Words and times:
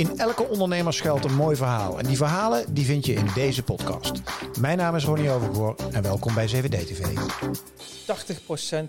In 0.00 0.18
elke 0.18 0.48
ondernemer 0.48 0.92
schuilt 0.92 1.24
een 1.24 1.34
mooi 1.34 1.56
verhaal. 1.56 1.98
En 1.98 2.06
die 2.06 2.16
verhalen 2.16 2.74
die 2.74 2.84
vind 2.84 3.06
je 3.06 3.12
in 3.12 3.26
deze 3.34 3.62
podcast. 3.62 4.12
Mijn 4.60 4.78
naam 4.78 4.96
is 4.96 5.04
Ronnie 5.04 5.30
Overgoor 5.30 5.76
en 5.92 6.02
welkom 6.02 6.34
bij 6.34 6.48
7D-TV. 6.48 7.00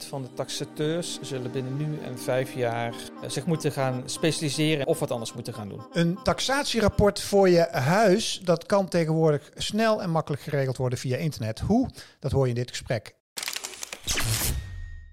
80% 0.03 0.07
van 0.07 0.21
de 0.21 0.33
taxateurs 0.33 1.19
zullen 1.21 1.51
binnen 1.51 1.77
nu 1.77 1.99
en 2.03 2.19
vijf 2.19 2.53
jaar 2.53 2.93
eh, 3.21 3.29
zich 3.29 3.45
moeten 3.45 3.71
gaan 3.71 4.03
specialiseren 4.05 4.87
of 4.87 4.99
wat 4.99 5.11
anders 5.11 5.33
moeten 5.33 5.53
gaan 5.53 5.69
doen. 5.69 5.81
Een 5.93 6.17
taxatierapport 6.23 7.21
voor 7.21 7.49
je 7.49 7.67
huis, 7.71 8.41
dat 8.43 8.65
kan 8.65 8.87
tegenwoordig 8.87 9.51
snel 9.55 10.01
en 10.01 10.09
makkelijk 10.09 10.41
geregeld 10.41 10.77
worden 10.77 10.99
via 10.99 11.17
internet. 11.17 11.59
Hoe? 11.59 11.89
Dat 12.19 12.31
hoor 12.31 12.43
je 12.43 12.49
in 12.49 12.55
dit 12.55 12.69
gesprek. 12.69 13.15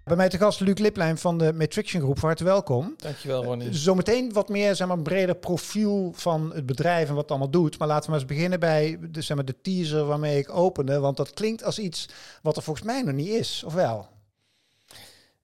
Bij 0.08 0.16
mij 0.16 0.28
te 0.28 0.38
gast 0.38 0.60
Luc 0.60 0.78
Liplijn 0.78 1.18
van 1.18 1.38
de 1.38 1.52
Matrixion 1.52 2.02
Groep. 2.02 2.18
Van 2.18 2.28
harte 2.28 2.44
welkom. 2.44 2.94
Dankjewel 2.96 3.44
Ronnie. 3.44 3.74
Zometeen 3.74 4.32
wat 4.32 4.48
meer, 4.48 4.74
zeg 4.74 4.86
maar, 4.86 5.02
breder 5.02 5.34
profiel 5.34 6.12
van 6.14 6.52
het 6.54 6.66
bedrijf 6.66 7.08
en 7.08 7.14
wat 7.14 7.22
het 7.22 7.30
allemaal 7.30 7.50
doet. 7.50 7.78
Maar 7.78 7.88
laten 7.88 8.04
we 8.04 8.10
maar 8.10 8.20
eens 8.20 8.28
beginnen 8.28 8.60
bij 8.60 8.98
de, 9.10 9.22
zeg 9.22 9.36
maar, 9.36 9.44
de 9.44 9.60
teaser 9.62 10.04
waarmee 10.04 10.38
ik 10.38 10.50
opende. 10.50 10.98
Want 10.98 11.16
dat 11.16 11.30
klinkt 11.30 11.64
als 11.64 11.78
iets 11.78 12.08
wat 12.42 12.56
er 12.56 12.62
volgens 12.62 12.86
mij 12.86 13.02
nog 13.02 13.14
niet 13.14 13.28
is, 13.28 13.62
of 13.66 13.74
wel? 13.74 14.08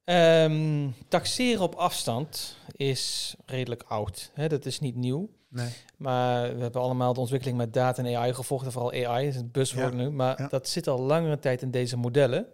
Ehm, 0.05 0.89
taxeren 1.09 1.63
op 1.63 1.75
afstand 1.75 2.57
is 2.77 3.35
redelijk 3.47 3.85
oud. 3.89 4.31
Hè? 4.35 4.49
Dat 4.49 4.67
is 4.67 4.81
niet 4.81 4.97
nieuw. 4.97 5.29
Nee. 5.49 5.69
Maar 5.97 6.57
we 6.57 6.63
hebben 6.63 6.83
allemaal 6.83 7.15
de 7.15 7.21
ontwikkeling 7.21 7.57
met 7.57 7.73
data 7.73 8.03
en 8.05 8.17
AI 8.17 8.35
gevolgd. 8.35 8.65
en 8.65 8.73
Vooral 8.73 9.07
AI 9.07 9.27
is 9.27 9.37
het 9.37 9.53
buzzword 9.53 9.93
Ja, 9.93 9.99
nu. 9.99 10.11
Maar 10.11 10.43
ja. 10.43 10.49
dat 10.49 10.69
zit 10.69 10.89
al 10.89 11.01
langere 11.01 11.39
tijd 11.39 11.63
in 11.63 11.71
deze 11.71 11.97
modellen. 11.97 12.47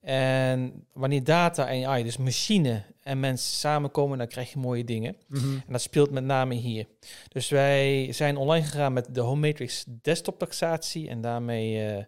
En 0.00 0.86
wanneer 0.92 1.24
data 1.24 1.68
en 1.68 1.86
AI, 1.86 2.02
dus 2.02 2.16
machine 2.16 2.82
en 3.02 3.20
mens 3.20 3.60
samenkomen, 3.60 4.18
dan 4.18 4.26
krijg 4.26 4.52
je 4.52 4.58
mooie 4.58 4.84
dingen. 4.84 5.16
Mhm. 5.28 5.52
En 5.52 5.72
dat 5.72 5.80
speelt 5.80 6.10
met 6.10 6.24
name 6.24 6.54
hier. 6.54 6.86
Dus 7.28 7.48
wij 7.48 8.12
zijn 8.12 8.36
online 8.36 8.66
gegaan 8.66 8.92
met 8.92 9.14
de 9.14 9.20
Home 9.20 9.46
Matrix 9.46 9.84
desktop 10.02 10.38
taxatie. 10.38 11.08
En 11.08 11.20
daarmee 11.20 11.86
eh, 11.86 12.04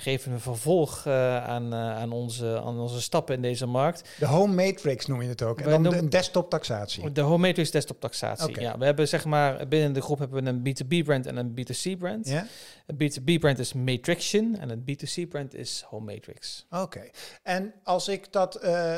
geven 0.00 0.32
we 0.32 0.38
vervolg 0.38 1.06
eh, 1.06 1.44
aan, 1.44 1.72
eh, 1.72 1.96
aan, 1.96 2.12
onze, 2.12 2.60
aan 2.64 2.78
onze 2.78 3.00
stappen 3.00 3.34
in 3.34 3.42
deze 3.42 3.66
markt. 3.66 4.08
De 4.18 4.26
Home 4.26 4.54
Matrix 4.54 5.06
noem 5.06 5.22
je 5.22 5.28
het 5.28 5.42
ook. 5.42 5.60
En 5.60 5.70
dan 5.70 5.82
de, 5.82 5.96
een 5.96 6.10
desktop 6.10 6.50
taxatie. 6.50 7.12
De 7.12 7.20
Home 7.20 7.46
Matrix 7.46 7.70
desktop 7.70 8.00
taxatie. 8.00 8.60
Ja, 8.60 8.78
we 8.78 8.84
hebben 8.84 9.08
zeg 9.08 9.24
maar 9.24 9.68
binnen 9.68 9.92
de 9.92 10.00
groep 10.00 10.18
hebben 10.18 10.44
we 10.44 10.50
een 10.50 10.76
B2B 10.76 11.04
brand 11.04 11.26
en 11.26 11.36
een 11.36 11.50
B2C 11.50 11.98
brand. 11.98 12.28
Ja? 12.28 12.46
Het 12.86 13.18
B2B 13.18 13.38
brand 13.40 13.58
is 13.58 13.72
Matrixion 13.72 14.56
en 14.58 14.68
het 14.68 14.80
B2C 14.80 15.28
brand 15.28 15.54
is 15.54 15.84
Home 15.86 16.12
Matrix. 16.12 16.66
Oké. 16.70 17.10
En 17.42 17.74
als 17.82 18.08
ik 18.08 18.32
dat 18.32 18.54
eh, 18.54 18.96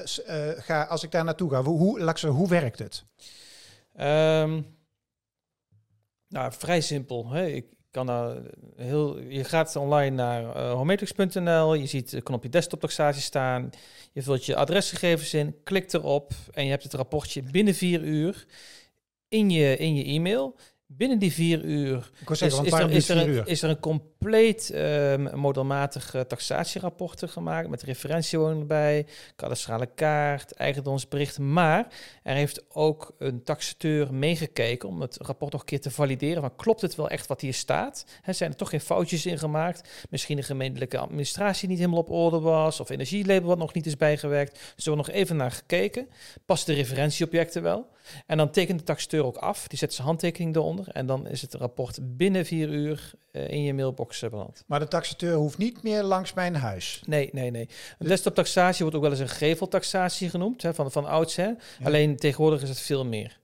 ga, 0.56 0.82
als 0.82 1.02
ik 1.02 1.10
daar 1.10 1.24
naartoe 1.24 1.50
ga, 1.50 1.62
hoe, 1.62 2.26
hoe, 2.28 2.48
werkt 2.48 2.78
het? 2.78 3.04
Ehm, 3.94 4.60
nou, 6.28 6.52
vrij 6.52 6.80
simpel. 6.80 7.30
Hè? 7.30 7.46
Ik 7.46 7.66
heel, 8.76 9.20
je 9.20 9.44
gaat 9.44 9.76
online 9.76 10.16
naar 10.16 10.56
uh, 10.56 10.78
je 11.80 11.86
ziet 11.86 12.12
een 12.12 12.22
knopje 12.22 12.48
desktop 12.48 12.80
taxatie 12.80 13.22
staan, 13.22 13.70
je 14.12 14.22
vult 14.22 14.46
je 14.46 14.56
adresgegevens 14.56 15.34
in, 15.34 15.56
klikt 15.64 15.94
erop 15.94 16.32
en 16.52 16.64
je 16.64 16.70
hebt 16.70 16.82
het 16.82 16.94
rapportje 16.94 17.42
binnen 17.42 17.74
vier 17.74 18.02
uur 18.02 18.46
in 19.28 19.50
je, 19.50 19.76
in 19.76 19.96
je 19.96 20.04
e-mail. 20.04 20.56
Binnen 20.88 21.18
die 21.18 21.32
vier 21.32 21.64
uur 21.64 22.10
is, 22.28 22.40
er, 22.40 22.46
is 22.46 22.60
is, 22.60 23.08
er 23.08 23.16
vier 23.16 23.16
een, 23.16 23.28
uur? 23.28 23.46
is 23.46 23.62
er 23.62 23.70
een 23.70 23.80
compleet 23.80 24.70
ehm 24.70 25.38
modelmatig 25.38 26.14
eh, 26.14 26.20
taxatierapporten 26.20 27.28
gemaakt 27.28 27.68
met 27.68 27.82
referentiewoning 27.82 28.60
erbij, 28.60 29.06
kadastrale 29.36 29.88
kaart, 29.94 30.52
eigendomsbericht. 30.52 31.38
Maar 31.38 31.86
er 32.22 32.34
heeft 32.34 32.64
ook 32.68 33.14
een 33.18 33.42
taxateur 33.42 34.14
meegekeken 34.14 34.88
om 34.88 35.00
het 35.00 35.16
rapport 35.20 35.52
nog 35.52 35.60
een 35.60 35.66
keer 35.66 35.80
te 35.80 35.90
valideren. 35.90 36.40
Van, 36.42 36.56
klopt 36.56 36.80
het 36.80 36.94
wel 36.94 37.08
echt 37.08 37.26
wat 37.26 37.40
hier 37.40 37.54
staat? 37.54 38.04
Hè, 38.22 38.32
zijn 38.32 38.50
er 38.50 38.56
toch 38.56 38.70
geen 38.70 38.80
foutjes 38.80 39.26
in 39.26 39.38
gemaakt? 39.38 40.06
Misschien 40.10 40.36
de 40.36 40.42
gemeentelijke 40.42 40.98
administratie 40.98 41.68
niet 41.68 41.78
helemaal 41.78 41.98
op 41.98 42.10
orde 42.10 42.40
was 42.40 42.80
of 42.80 42.90
energielabel 42.90 43.48
wat 43.48 43.58
nog 43.58 43.74
niet 43.74 43.86
is 43.86 43.96
bijgewerkt. 43.96 44.52
Dus 44.74 44.86
er 44.86 44.92
wordt 44.94 45.06
nog 45.06 45.16
even 45.16 45.36
naar 45.36 45.52
gekeken. 45.52 46.08
Past 46.44 46.66
de 46.66 46.72
referentieobjecten 46.72 47.62
wel? 47.62 47.94
En 48.26 48.36
dan 48.36 48.50
tekent 48.50 48.78
de 48.78 48.84
taxateur 48.84 49.24
ook 49.24 49.36
af. 49.36 49.68
Die 49.68 49.78
zet 49.78 49.94
zijn 49.94 50.06
handtekening 50.06 50.56
eronder. 50.56 50.75
En 50.84 51.06
dan 51.06 51.26
is 51.26 51.42
het 51.42 51.54
rapport 51.54 52.16
binnen 52.16 52.46
vier 52.46 52.68
uur 52.68 53.12
eh, 53.30 53.48
in 53.48 53.62
je 53.62 53.74
mailbox 53.74 54.22
eh, 54.22 54.30
beland. 54.30 54.64
Maar 54.66 54.80
de 54.80 54.88
taxateur 54.88 55.34
hoeft 55.34 55.58
niet 55.58 55.82
meer 55.82 56.02
langs 56.02 56.34
mijn 56.34 56.54
huis. 56.54 57.02
Nee, 57.06 57.28
nee, 57.32 57.50
nee. 57.50 57.68
Een 57.98 58.06
desktop 58.06 58.34
taxatie 58.34 58.80
wordt 58.80 58.96
ook 58.96 59.02
wel 59.02 59.10
eens 59.10 59.20
een 59.20 59.28
geveltaxatie 59.28 60.30
genoemd, 60.30 60.62
hè, 60.62 60.74
van, 60.74 60.92
van. 60.92 61.04
Ja. 61.36 61.56
Alleen 61.82 62.16
tegenwoordig 62.16 62.62
is 62.62 62.68
het 62.68 62.80
veel 62.80 63.04
meer. 63.04 63.38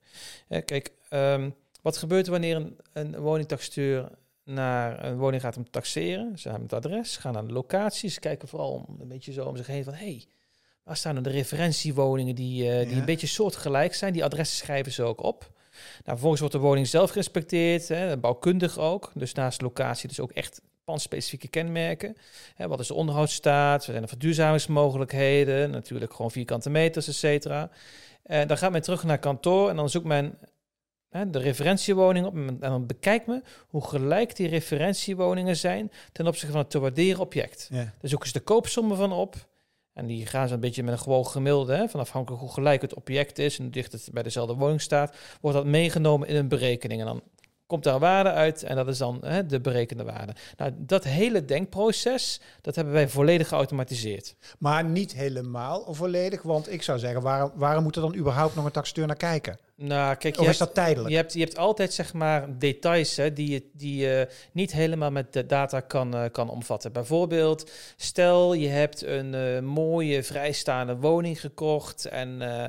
Hè, 0.48 0.60
kijk, 0.60 0.90
ehm, 1.08 1.50
wat 1.82 1.96
gebeurt 1.96 2.24
er 2.26 2.32
wanneer 2.32 2.56
een, 2.56 2.76
een 2.92 3.16
woningtaxateur 3.16 4.08
naar 4.44 5.04
een 5.04 5.16
woning 5.16 5.42
gaat 5.42 5.56
om 5.56 5.64
te 5.64 5.70
taxeren? 5.70 6.38
Ze 6.38 6.48
hebben 6.48 6.68
het 6.68 6.84
adres, 6.84 7.16
gaan 7.16 7.32
naar 7.32 7.46
de 7.46 7.52
locaties, 7.52 8.18
kijken 8.18 8.48
vooral 8.48 8.70
om, 8.70 9.00
een 9.00 9.08
beetje 9.08 9.32
zo 9.32 9.44
om 9.44 9.56
zich 9.56 9.66
heen 9.66 9.84
van... 9.84 9.94
Hey, 9.94 10.26
Waar 10.84 10.96
staan 10.96 11.16
er 11.16 11.22
de 11.22 11.30
referentiewoningen 11.30 12.34
die, 12.34 12.70
eh, 12.70 12.78
die 12.80 12.94
Ja. 12.94 12.98
een 12.98 13.04
beetje 13.04 13.26
soortgelijk 13.26 13.94
zijn? 13.94 14.12
Die 14.12 14.24
adressen 14.24 14.56
schrijven 14.56 14.92
ze 14.92 15.02
ook 15.02 15.22
op. 15.22 15.50
Nou, 15.90 16.02
vervolgens 16.04 16.40
wordt 16.40 16.54
de 16.54 16.60
woning 16.60 16.86
zelf 16.86 17.10
gerespecteerd, 17.10 17.88
hè, 17.88 18.16
bouwkundig 18.16 18.78
ook. 18.78 19.10
Dus 19.14 19.32
naast 19.32 19.60
locatie 19.60 20.08
dus 20.08 20.20
ook 20.20 20.30
echt 20.30 20.60
pandspecifieke 20.84 21.48
kenmerken. 21.48 22.16
Hè, 22.54 22.68
wat 22.68 22.80
is 22.80 22.86
de 22.86 22.94
onderhoudsstaat? 22.94 23.84
Zijn 23.84 24.02
de 24.02 24.08
verduurzamingsmogelijkheden? 24.08 25.70
Natuurlijk 25.70 26.14
gewoon 26.14 26.30
vierkante 26.30 26.70
meters, 26.70 27.08
et 27.08 27.14
cetera. 27.14 27.70
En 28.22 28.48
dan 28.48 28.58
gaat 28.58 28.72
men 28.72 28.82
terug 28.82 29.04
naar 29.04 29.18
kantoor 29.18 29.70
en 29.70 29.76
dan 29.76 29.90
zoekt 29.90 30.06
men 30.06 30.38
hè, 31.08 31.30
de 31.30 31.38
referentiewoning 31.38 32.26
op. 32.26 32.34
En 32.34 32.58
dan 32.60 32.86
bekijkt 32.86 33.26
men 33.26 33.44
hoe 33.68 33.84
gelijk 33.84 34.36
die 34.36 34.48
referentiewoningen 34.48 35.56
zijn 35.56 35.90
ten 36.12 36.26
opzichte 36.26 36.52
van 36.52 36.60
het 36.60 36.70
te 36.70 36.78
waarderen 36.78 37.20
object. 37.20 37.68
Ja. 37.70 37.76
Daar 37.76 38.10
zoeken 38.10 38.28
ze 38.28 38.32
de 38.32 38.40
koopsommen 38.40 38.96
van 38.96 39.12
op. 39.12 39.36
En 39.94 40.06
die 40.06 40.26
gaan 40.26 40.48
ze 40.48 40.54
een 40.54 40.60
beetje 40.60 40.82
met 40.82 40.92
een 40.92 40.98
gewoon 40.98 41.26
gemiddelde, 41.26 41.76
hè, 41.76 41.88
van 41.88 42.00
afhankelijk 42.00 42.42
hoe 42.42 42.52
gelijk 42.52 42.82
het 42.82 42.94
object 42.94 43.38
is 43.38 43.56
en 43.56 43.62
hoe 43.62 43.72
dicht 43.72 43.92
het 43.92 44.08
bij 44.12 44.22
dezelfde 44.22 44.54
woning 44.54 44.80
staat, 44.80 45.16
wordt 45.40 45.56
dat 45.56 45.66
meegenomen 45.66 46.28
in 46.28 46.36
een 46.36 46.48
berekening. 46.48 47.00
En 47.00 47.06
dan 47.06 47.22
komt 47.66 47.84
daar 47.84 47.98
waarde 47.98 48.30
uit 48.30 48.62
en 48.62 48.76
dat 48.76 48.88
is 48.88 48.98
dan 48.98 49.18
hè, 49.24 49.46
de 49.46 49.60
berekende 49.60 50.04
waarde. 50.04 50.34
Nou, 50.56 50.72
dat 50.76 51.04
hele 51.04 51.44
denkproces, 51.44 52.40
dat 52.60 52.74
hebben 52.74 52.94
wij 52.94 53.08
volledig 53.08 53.48
geautomatiseerd. 53.48 54.36
Maar 54.58 54.84
niet 54.84 55.12
helemaal 55.14 55.94
volledig, 55.94 56.42
want 56.42 56.72
ik 56.72 56.82
zou 56.82 56.98
zeggen, 56.98 57.22
waarom, 57.22 57.50
waarom 57.54 57.82
moet 57.82 57.96
er 57.96 58.02
dan 58.02 58.16
überhaupt 58.16 58.54
nog 58.54 58.64
een 58.64 58.70
taxateur 58.70 59.06
naar 59.06 59.16
kijken? 59.16 59.58
Nou, 59.82 60.14
kijk, 60.14 60.34
je 60.34 60.40
is 60.40 60.46
hebt, 60.46 60.58
dat 60.58 60.74
tijdelijk? 60.74 61.10
je, 61.10 61.16
hebt, 61.16 61.32
je 61.32 61.40
hebt 61.40 61.58
altijd 61.58 61.92
zeg 61.92 62.12
maar 62.12 62.58
details 62.58 63.16
hè, 63.16 63.32
die 63.32 63.50
je 63.50 63.62
die 63.72 63.96
je 63.96 64.28
niet 64.52 64.72
helemaal 64.72 65.10
met 65.10 65.32
de 65.32 65.46
data 65.46 65.80
kan, 65.80 66.14
eh, 66.14 66.24
kan 66.32 66.48
omvatten. 66.48 66.92
Bijvoorbeeld, 66.92 67.70
stel 67.96 68.54
je 68.54 68.68
hebt 68.68 69.02
een 69.02 69.34
eh, 69.34 69.60
mooie 69.60 70.22
vrijstaande 70.22 70.96
woning 70.96 71.40
gekocht 71.40 72.04
en 72.04 72.42
eh, 72.42 72.64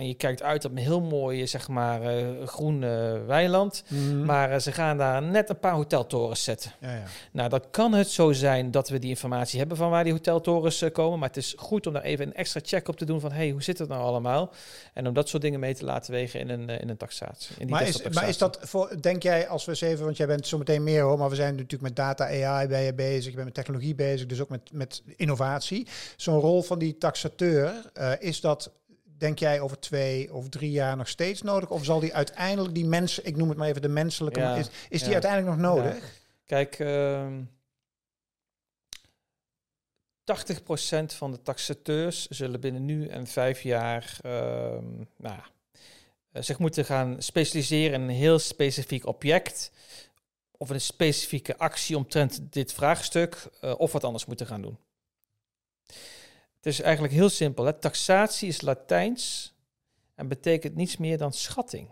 je 0.00 0.14
kijkt 0.14 0.42
uit 0.42 0.64
op 0.64 0.70
een 0.70 0.76
heel 0.76 1.00
mooi 1.00 1.46
zeg 1.46 1.68
maar 1.68 2.02
eh, 2.02 2.46
groen 2.46 2.84
eh, 2.84 3.12
weiland. 3.26 3.84
Mhm. 3.88 4.24
Maar 4.24 4.50
eh, 4.50 4.58
ze 4.58 4.72
gaan 4.72 4.98
daar 4.98 5.22
net 5.22 5.48
een 5.48 5.58
paar 5.58 5.72
hoteltorens 5.72 6.44
zetten. 6.44 6.72
ja, 6.80 6.92
ja. 6.92 7.02
Nou, 7.32 7.48
dan 7.48 7.62
kan 7.70 7.92
het 7.92 8.08
zo 8.08 8.32
zijn 8.32 8.70
dat 8.70 8.88
we 8.88 8.98
die 8.98 9.10
informatie 9.10 9.58
hebben 9.58 9.76
van 9.76 9.90
waar 9.90 10.04
die 10.04 10.12
hoteltorens 10.12 10.82
eh, 10.82 10.92
komen. 10.92 11.18
Maar 11.18 11.28
het 11.28 11.36
is 11.36 11.54
goed 11.56 11.86
om 11.86 11.92
daar 11.92 12.02
even 12.02 12.26
een 12.26 12.34
extra 12.34 12.60
check 12.64 12.88
op 12.88 12.96
te 12.96 13.04
doen 13.04 13.20
van... 13.20 13.32
hey, 13.32 13.50
hoe 13.50 13.62
zit 13.62 13.78
het 13.78 13.88
nou 13.88 14.02
allemaal? 14.02 14.52
En 14.92 15.06
om 15.06 15.14
dat 15.14 15.28
soort 15.28 15.42
dingen 15.42 15.60
mee 15.60 15.74
te 15.74 15.84
laten 15.84 15.93
wegen 16.02 16.40
in 16.40 16.48
een, 16.48 16.68
eh, 16.68 16.80
in 16.80 16.88
een 16.88 16.96
taxatie. 16.96 17.54
In 17.58 17.66
die 17.66 17.74
Maar 17.74 17.86
is, 17.86 18.02
maar 18.02 18.28
is 18.28 18.38
dat 18.38 18.58
voor, 18.62 18.96
denk 19.00 19.22
jij, 19.22 19.48
als 19.48 19.64
we 19.64 19.70
eens 19.70 19.80
even, 19.80 20.04
want 20.04 20.16
jij 20.16 20.26
bent 20.26 20.46
zo 20.46 20.58
meteen 20.58 20.82
meer 20.82 21.02
hoor, 21.02 21.18
maar 21.18 21.28
we 21.28 21.34
zijn 21.34 21.54
natuurlijk 21.54 21.82
met 21.82 21.96
data 21.96 22.24
AI 22.24 22.68
ben 22.68 22.80
je 22.80 22.94
bezig, 22.94 23.24
je 23.24 23.32
bent 23.32 23.44
met 23.44 23.54
technologie 23.54 23.94
bezig, 23.94 24.26
dus 24.26 24.40
ook 24.40 24.48
met, 24.48 24.72
met 24.72 25.02
innovatie. 25.16 25.86
Zo'n 26.16 26.40
rol 26.40 26.62
van 26.62 26.78
die 26.78 26.98
taxateur, 26.98 27.90
eh, 27.92 28.12
is 28.18 28.40
dat, 28.40 28.72
denk 29.18 29.38
jij, 29.38 29.60
over 29.60 29.78
twee 29.78 30.34
of 30.34 30.48
drie 30.48 30.70
jaar 30.70 30.96
nog 30.96 31.08
steeds 31.08 31.42
nodig? 31.42 31.70
Of 31.70 31.84
zal 31.84 32.00
die 32.00 32.14
uiteindelijk, 32.14 32.74
die 32.74 32.86
mensen, 32.86 33.26
ik 33.26 33.36
noem 33.36 33.48
het 33.48 33.58
maar 33.58 33.68
even 33.68 33.82
de 33.82 33.88
menselijke, 33.88 34.40
Ja, 34.40 34.54
is, 34.54 34.70
is 34.88 34.98
die 34.98 35.08
ja. 35.08 35.12
uiteindelijk 35.12 35.56
nog 35.56 35.74
nodig? 35.74 36.22
Kijk, 36.46 36.78
ehm 36.78 37.32
80% 40.24 41.14
van 41.16 41.30
de 41.30 41.42
taxateurs 41.42 42.26
zullen 42.26 42.60
binnen 42.60 42.84
nu 42.84 43.06
en 43.06 43.26
vijf 43.26 43.62
jaar 43.62 44.18
ehm, 44.22 44.84
nou, 45.16 45.40
zich 46.42 46.58
moeten 46.58 46.84
gaan 46.84 47.22
specialiseren 47.22 48.02
in 48.02 48.08
een 48.08 48.14
heel 48.14 48.38
specifiek 48.38 49.06
object 49.06 49.72
of 50.56 50.70
een 50.70 50.80
specifieke 50.80 51.58
actie 51.58 51.96
omtrent 51.96 52.52
dit 52.52 52.72
vraagstuk 52.72 53.48
eh, 53.60 53.74
of 53.76 53.92
wat 53.92 54.04
anders 54.04 54.24
moeten 54.24 54.46
gaan 54.46 54.62
doen. 54.62 54.78
Het 56.56 56.72
is 56.72 56.80
eigenlijk 56.80 57.14
heel 57.14 57.28
simpel. 57.28 57.64
Hè? 57.64 57.72
Taxatie 57.72 58.48
is 58.48 58.60
Latijns 58.60 59.54
en 60.14 60.28
betekent 60.28 60.74
niets 60.74 60.96
meer 60.96 61.18
dan 61.18 61.32
schatting. 61.32 61.90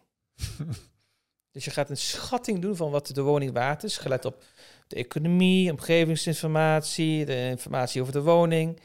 dus 1.53 1.65
je 1.65 1.71
gaat 1.71 1.91
een 1.91 1.97
schatting 1.97 2.61
doen 2.61 2.77
van 2.77 2.91
wat 2.91 3.07
de 3.07 3.23
woning 3.23 3.53
waard 3.53 3.85
is, 3.85 3.99
gelet 3.99 4.25
op 4.25 4.45
de 4.87 4.97
economie, 4.97 5.71
omgevingsinformatie, 5.71 7.25
de 7.25 7.47
informatie 7.49 8.01
over 8.01 8.13
de 8.13 8.23
woning. 8.23 8.81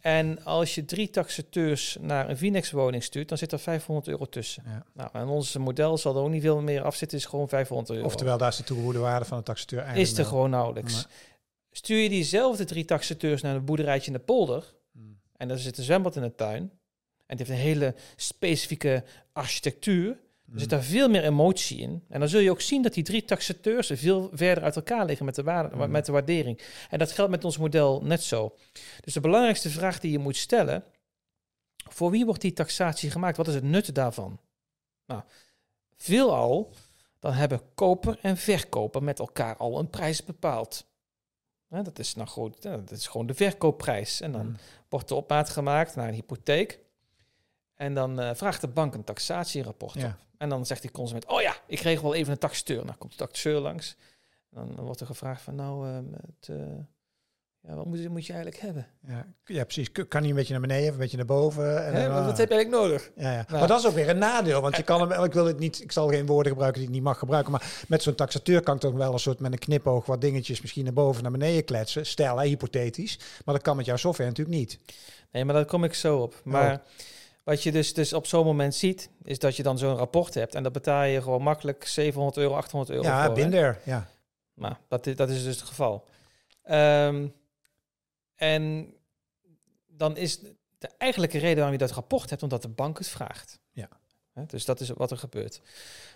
En 0.00 0.44
als 0.44 0.74
je 0.74 0.84
drie 0.84 1.10
taxateurs 1.10 1.96
naar 2.00 2.28
een 2.28 2.36
Vinex-woning 2.36 3.02
stuurt, 3.02 3.28
dan 3.28 3.38
zit 3.38 3.52
er 3.52 3.58
500 3.58 4.08
euro 4.08 4.24
tussen. 4.26 4.62
Ja. 4.66 4.84
Nou, 4.94 5.08
en 5.12 5.26
ons 5.26 5.56
model 5.56 5.98
zal 5.98 6.16
er 6.16 6.22
ook 6.22 6.30
niet 6.30 6.42
veel 6.42 6.60
meer 6.62 6.82
afzitten, 6.82 7.18
is 7.18 7.24
gewoon 7.24 7.48
500 7.48 7.90
euro. 7.90 8.04
Oftewel, 8.06 8.38
daar 8.38 8.48
is 8.48 8.56
de 8.56 8.64
toegevoegde 8.64 8.98
waarde 9.00 9.24
van 9.24 9.38
de 9.38 9.44
taxateur 9.44 9.78
eigenlijk 9.78 10.10
is 10.10 10.18
er 10.18 10.24
gewoon 10.24 10.50
nauwelijks. 10.50 10.94
Maar- 10.94 11.06
Stuur 11.72 11.98
je 12.02 12.08
diezelfde 12.08 12.64
drie 12.64 12.84
taxateurs 12.84 13.42
naar 13.42 13.54
een 13.54 13.64
boerderijtje 13.64 14.06
in 14.10 14.16
de 14.16 14.24
polder, 14.24 14.74
Hmm. 14.92 15.20
en 15.36 15.48
daar 15.48 15.58
zit 15.58 15.78
een 15.78 15.84
zwembad 15.84 16.16
in 16.16 16.22
de 16.22 16.34
tuin, 16.34 16.62
en 16.62 16.70
het 17.26 17.38
heeft 17.38 17.50
een 17.50 17.56
hele 17.56 17.94
specifieke 18.16 19.04
architectuur. 19.32 20.18
Er 20.54 20.60
zit 20.60 20.70
daar 20.70 20.82
veel 20.82 21.08
meer 21.08 21.24
emotie 21.24 21.78
in. 21.78 22.04
En 22.08 22.20
dan 22.20 22.28
zul 22.28 22.40
je 22.40 22.50
ook 22.50 22.60
zien 22.60 22.82
dat 22.82 22.94
die 22.94 23.04
drie 23.04 23.24
taxateurs 23.24 23.90
veel 23.94 24.30
verder 24.32 24.64
uit 24.64 24.76
elkaar 24.76 25.04
liggen 25.06 25.26
met 25.26 25.34
de, 25.34 25.42
waarde, 25.42 25.76
Mm. 25.76 25.90
met 25.90 26.06
de 26.06 26.12
waardering. 26.12 26.60
En 26.90 26.98
dat 26.98 27.12
geldt 27.12 27.30
met 27.30 27.44
ons 27.44 27.58
model 27.58 28.02
net 28.04 28.22
zo. 28.22 28.56
Dus 29.00 29.14
de 29.14 29.20
belangrijkste 29.20 29.70
vraag 29.70 30.00
die 30.00 30.10
je 30.10 30.18
moet 30.18 30.36
stellen, 30.36 30.84
voor 31.88 32.10
wie 32.10 32.24
wordt 32.24 32.40
die 32.40 32.52
taxatie 32.52 33.10
gemaakt? 33.10 33.36
Wat 33.36 33.48
is 33.48 33.54
het 33.54 33.64
nut 33.64 33.94
daarvan? 33.94 34.40
Nou, 35.06 35.22
veelal, 35.96 36.72
dan 37.18 37.32
hebben 37.32 37.60
koper 37.74 38.18
en 38.22 38.36
verkoper 38.36 39.02
met 39.02 39.18
elkaar 39.18 39.56
al 39.56 39.78
een 39.78 39.90
prijs 39.90 40.24
bepaald. 40.24 40.88
Dat, 41.68 41.98
is 41.98 42.14
nou 42.14 42.28
goed, 42.28 42.62
dat 42.62 42.90
is 42.90 43.06
gewoon 43.06 43.26
de 43.26 43.34
verkoopprijs. 43.34 44.20
En 44.20 44.32
dan 44.32 44.40
Hmm. 44.40 44.56
wordt 44.88 45.08
de 45.08 45.14
opmaat 45.14 45.50
gemaakt 45.50 45.94
naar 45.96 46.08
een 46.08 46.14
hypotheek. 46.14 46.78
En 47.74 47.94
dan 47.94 48.20
eh, 48.20 48.30
vraagt 48.34 48.60
de 48.60 48.68
bank 48.68 48.94
een 48.94 49.04
taxatierapport 49.04 49.94
Ja. 50.00 50.06
op. 50.06 50.28
En 50.40 50.48
dan 50.48 50.66
zegt 50.66 50.82
die 50.82 50.90
consument, 50.90 51.26
oh 51.26 51.40
ja, 51.40 51.54
ik 51.66 51.78
kreeg 51.78 52.00
wel 52.00 52.14
even 52.14 52.32
een 52.32 52.38
taxateur. 52.38 52.84
Nou 52.84 52.96
komt 52.98 53.10
de 53.10 53.18
taxateur 53.18 53.60
langs. 53.60 53.96
Dan 54.50 54.76
wordt 54.76 55.00
er 55.00 55.06
gevraagd 55.06 55.42
van, 55.42 55.54
nou, 55.54 55.88
ehm, 55.88 56.04
het, 56.12 56.48
eh, 56.48 56.56
ja, 57.60 57.74
wat 57.74 57.86
moet, 57.86 58.08
moet 58.08 58.26
je 58.26 58.32
eigenlijk 58.32 58.62
hebben? 58.62 58.86
Ja, 59.06 59.26
ja, 59.44 59.64
precies. 59.64 59.92
Kan 59.92 60.20
hij 60.20 60.30
een 60.30 60.34
beetje 60.36 60.52
naar 60.52 60.60
beneden 60.60 60.86
of 60.86 60.92
een 60.92 61.00
beetje 61.00 61.16
naar 61.16 61.26
boven? 61.26 61.86
En 61.86 61.94
Hè, 61.94 62.02
dan, 62.02 62.12
wat, 62.12 62.20
ah. 62.20 62.26
wat 62.26 62.38
heb 62.38 62.48
je 62.48 62.54
eigenlijk 62.54 62.84
nodig? 62.84 63.10
Ja, 63.14 63.32
ja. 63.32 63.44
Nou. 63.48 63.58
maar 63.58 63.68
dat 63.68 63.78
is 63.78 63.86
ook 63.86 63.94
weer 63.94 64.08
een 64.08 64.18
nadeel, 64.18 64.60
want 64.60 64.76
je 64.76 64.82
kan 64.82 65.10
hem, 65.10 65.24
ik 65.24 65.32
wil 65.32 65.46
het 65.46 65.58
niet, 65.58 65.82
ik 65.82 65.92
zal 65.92 66.08
geen 66.08 66.26
woorden 66.26 66.52
gebruiken 66.52 66.80
die 66.80 66.88
ik 66.88 66.94
niet 66.96 67.04
mag 67.04 67.18
gebruiken, 67.18 67.52
maar 67.52 67.84
met 67.88 68.02
zo'n 68.02 68.14
taxateur 68.14 68.62
kan 68.62 68.74
ik 68.74 68.80
toch 68.80 68.94
wel 68.94 69.12
een 69.12 69.18
soort 69.18 69.40
met 69.40 69.52
een 69.52 69.58
knipoog 69.58 70.06
wat 70.06 70.20
dingetjes 70.20 70.60
misschien 70.60 70.84
naar 70.84 70.92
boven 70.92 71.22
naar 71.22 71.32
beneden 71.32 71.64
kletsen, 71.64 72.06
stel 72.06 72.38
hè, 72.38 72.46
hypothetisch, 72.46 73.18
maar 73.44 73.54
dat 73.54 73.64
kan 73.64 73.76
met 73.76 73.86
jouw 73.86 73.96
software 73.96 74.28
natuurlijk 74.28 74.58
niet. 74.58 74.78
Nee, 75.32 75.44
maar 75.44 75.54
daar 75.54 75.64
kom 75.64 75.84
ik 75.84 75.94
zo 75.94 76.18
op. 76.18 76.40
Maar 76.44 76.72
Oh. 76.72 76.78
Wat 77.42 77.62
je 77.62 77.72
dus, 77.72 77.94
dus 77.94 78.12
op 78.12 78.26
zo'n 78.26 78.44
moment 78.44 78.74
ziet, 78.74 79.10
is 79.22 79.38
dat 79.38 79.56
je 79.56 79.62
dan 79.62 79.78
zo'n 79.78 79.96
rapport 79.96 80.34
hebt. 80.34 80.54
En 80.54 80.62
dat 80.62 80.72
betaal 80.72 81.04
je 81.04 81.22
gewoon 81.22 81.42
makkelijk 81.42 81.86
700 81.86 82.36
euro, 82.36 82.54
800 82.54 82.90
euro 82.90 83.08
ja, 83.08 83.24
voor. 83.24 83.36
hè? 83.36 83.42
binder, 83.42 83.80
ja. 83.84 84.08
Nou, 84.54 84.74
dat 84.88 85.06
is, 85.06 85.16
dat 85.16 85.30
is 85.30 85.44
dus 85.44 85.56
het 85.56 85.68
geval. 85.68 86.06
Ehm, 86.62 87.28
en 88.34 88.94
dan 89.86 90.16
is 90.16 90.40
de 90.78 90.90
eigenlijke 90.98 91.38
reden 91.38 91.56
waarom 91.56 91.72
je 91.72 91.78
dat 91.78 91.90
rapport 91.90 92.30
hebt, 92.30 92.42
omdat 92.42 92.62
de 92.62 92.68
bank 92.68 92.98
het 92.98 93.08
vraagt. 93.08 93.60
Ja. 93.70 93.88
Dus 94.46 94.64
dat 94.64 94.80
is 94.80 94.90
wat 94.90 95.10
er 95.10 95.18
gebeurt. 95.18 95.60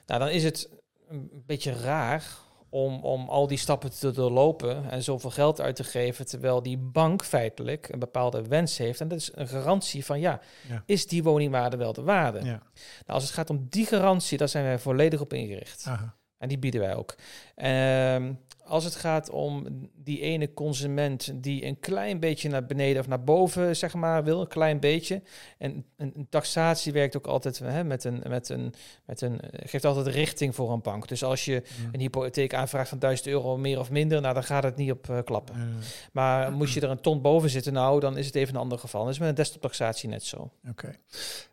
Nou, 0.06 0.20
dan 0.20 0.29
is 0.29 0.44
het 0.44 0.69
een 1.09 1.43
beetje 1.47 1.73
raar 1.73 2.38
om, 2.75 3.05
om 3.05 3.29
al 3.29 3.47
die 3.47 3.59
stappen 3.59 3.91
te 3.99 4.11
doorlopen 4.11 4.91
en 4.91 5.03
zoveel 5.03 5.31
geld 5.31 5.61
uit 5.61 5.76
te 5.76 5.85
geven, 5.85 6.26
terwijl 6.26 6.62
die 6.62 6.79
bank 6.79 7.25
feitelijk 7.25 7.88
een 7.88 7.99
bepaalde 7.99 8.43
wens 8.43 8.79
heeft. 8.79 9.00
En 9.00 9.09
dat 9.09 9.19
is 9.19 9.31
een 9.35 9.49
garantie 9.49 10.05
van, 10.05 10.21
ja, 10.21 10.41
Ja. 10.69 10.82
is 10.87 11.06
die 11.06 11.23
woningwaarde 11.23 11.76
wel 11.76 11.93
de 11.93 12.03
waarde? 12.03 12.38
ja. 12.38 12.44
Nou, 12.44 12.61
als 13.06 13.23
het 13.23 13.32
gaat 13.32 13.50
om 13.50 13.67
die 13.71 13.87
garantie, 13.87 14.38
daar 14.38 14.49
zijn 14.49 14.65
wij 14.65 14.79
volledig 14.79 15.21
op 15.21 15.32
ingericht. 15.32 15.85
Aha. 15.88 16.15
En 16.38 16.49
die 16.49 16.59
bieden 16.59 16.81
wij 16.81 16.94
ook. 16.94 17.15
Ehm, 17.55 18.32
als 18.65 18.85
het 18.85 18.95
gaat 18.95 19.31
om 19.31 19.67
die 19.95 20.21
ene 20.21 20.53
consument 20.53 21.33
die 21.43 21.65
een 21.65 21.81
klein 21.81 22.21
beetje 22.21 22.49
naar 22.49 22.67
beneden 22.67 23.01
of 23.01 23.09
naar 23.09 23.25
boven, 23.25 23.77
zeg 23.77 23.95
maar, 23.95 24.25
wil, 24.25 24.41
een 24.41 24.49
klein 24.49 24.81
beetje. 24.81 25.23
En 25.59 25.85
een, 25.97 26.13
een 26.17 26.27
taxatie 26.29 26.93
werkt 26.93 27.17
ook 27.17 27.27
altijd 27.27 27.59
hè, 27.59 27.85
met 27.85 28.05
een, 28.05 28.23
met 28.29 28.49
een, 28.49 28.75
met 29.07 29.21
een, 29.21 29.41
geeft 29.51 29.85
altijd 29.85 30.07
richting 30.07 30.55
voor 30.55 30.73
een 30.73 30.81
bank. 30.81 31.09
Dus 31.09 31.25
als 31.25 31.45
je 31.45 31.63
een 31.93 32.01
hypotheek 32.01 32.55
aanvraagt 32.55 32.89
van 32.89 32.99
1000 32.99 33.29
euro 33.29 33.57
meer 33.57 33.79
of 33.79 33.91
minder, 33.91 34.21
nou 34.21 34.35
dan 34.35 34.45
gaat 34.45 34.63
het 34.63 34.77
niet 34.77 34.91
op 34.91 35.09
eh, 35.09 35.19
klappen. 35.25 35.55
Maar 36.13 36.53
moest 36.53 36.75
je 36.75 36.81
er 36.81 36.91
een 36.91 37.01
ton 37.01 37.21
boven 37.21 37.51
zitten, 37.51 37.73
nou 37.73 38.01
dan 38.01 38.17
is 38.17 38.27
het 38.27 38.35
even 38.35 38.55
een 38.55 38.61
ander 38.61 38.79
geval. 38.79 39.05
Dat 39.05 39.13
is 39.13 39.19
met 39.19 39.29
een 39.29 39.35
desktop-taxatie 39.35 40.09
net 40.09 40.25
zo. 40.25 40.51
Oké. 40.69 40.95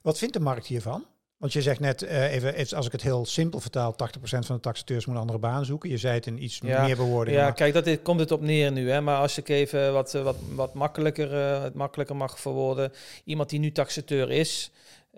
Wat 0.01 0.17
vindt 0.17 0.33
de 0.33 0.39
markt 0.39 0.65
hiervan? 0.67 1.05
Want 1.41 1.53
je 1.53 1.61
zegt 1.61 1.79
net, 1.79 2.01
eh, 2.01 2.33
even, 2.33 2.75
als 2.77 2.85
ik 2.85 2.91
het 2.91 3.01
heel 3.01 3.25
simpel 3.25 3.59
vertaal, 3.59 3.95
80% 3.95 4.45
van 4.45 4.55
de 4.55 4.61
taxateurs 4.61 5.05
moet 5.05 5.15
een 5.15 5.21
andere 5.21 5.39
baan 5.39 5.65
zoeken. 5.65 5.89
Je 5.89 5.97
zei 5.97 6.13
het 6.13 6.25
in 6.27 6.43
iets 6.43 6.59
Ja. 6.63 6.85
meer 6.85 6.95
bewoordingen. 6.95 7.39
Ja, 7.39 7.45
maar- 7.45 7.53
kijk, 7.55 7.73
dat 7.73 7.83
dit, 7.83 8.01
komt 8.01 8.19
het 8.19 8.31
op 8.31 8.41
neer 8.41 8.71
nu. 8.71 8.89
Hè? 8.91 9.01
Maar 9.01 9.17
als 9.17 9.37
ik 9.37 9.49
even 9.49 9.93
wat, 9.93 10.13
eh, 10.15 10.23
wat, 10.23 10.35
wat 10.55 10.73
makkelijker, 10.73 11.33
eh, 11.33 11.63
het 11.63 11.73
makkelijker 11.73 12.15
mag 12.15 12.39
verwoorden. 12.39 12.91
Iemand 13.23 13.49
die 13.49 13.59
nu 13.59 13.71
taxateur 13.71 14.31
is, 14.31 14.71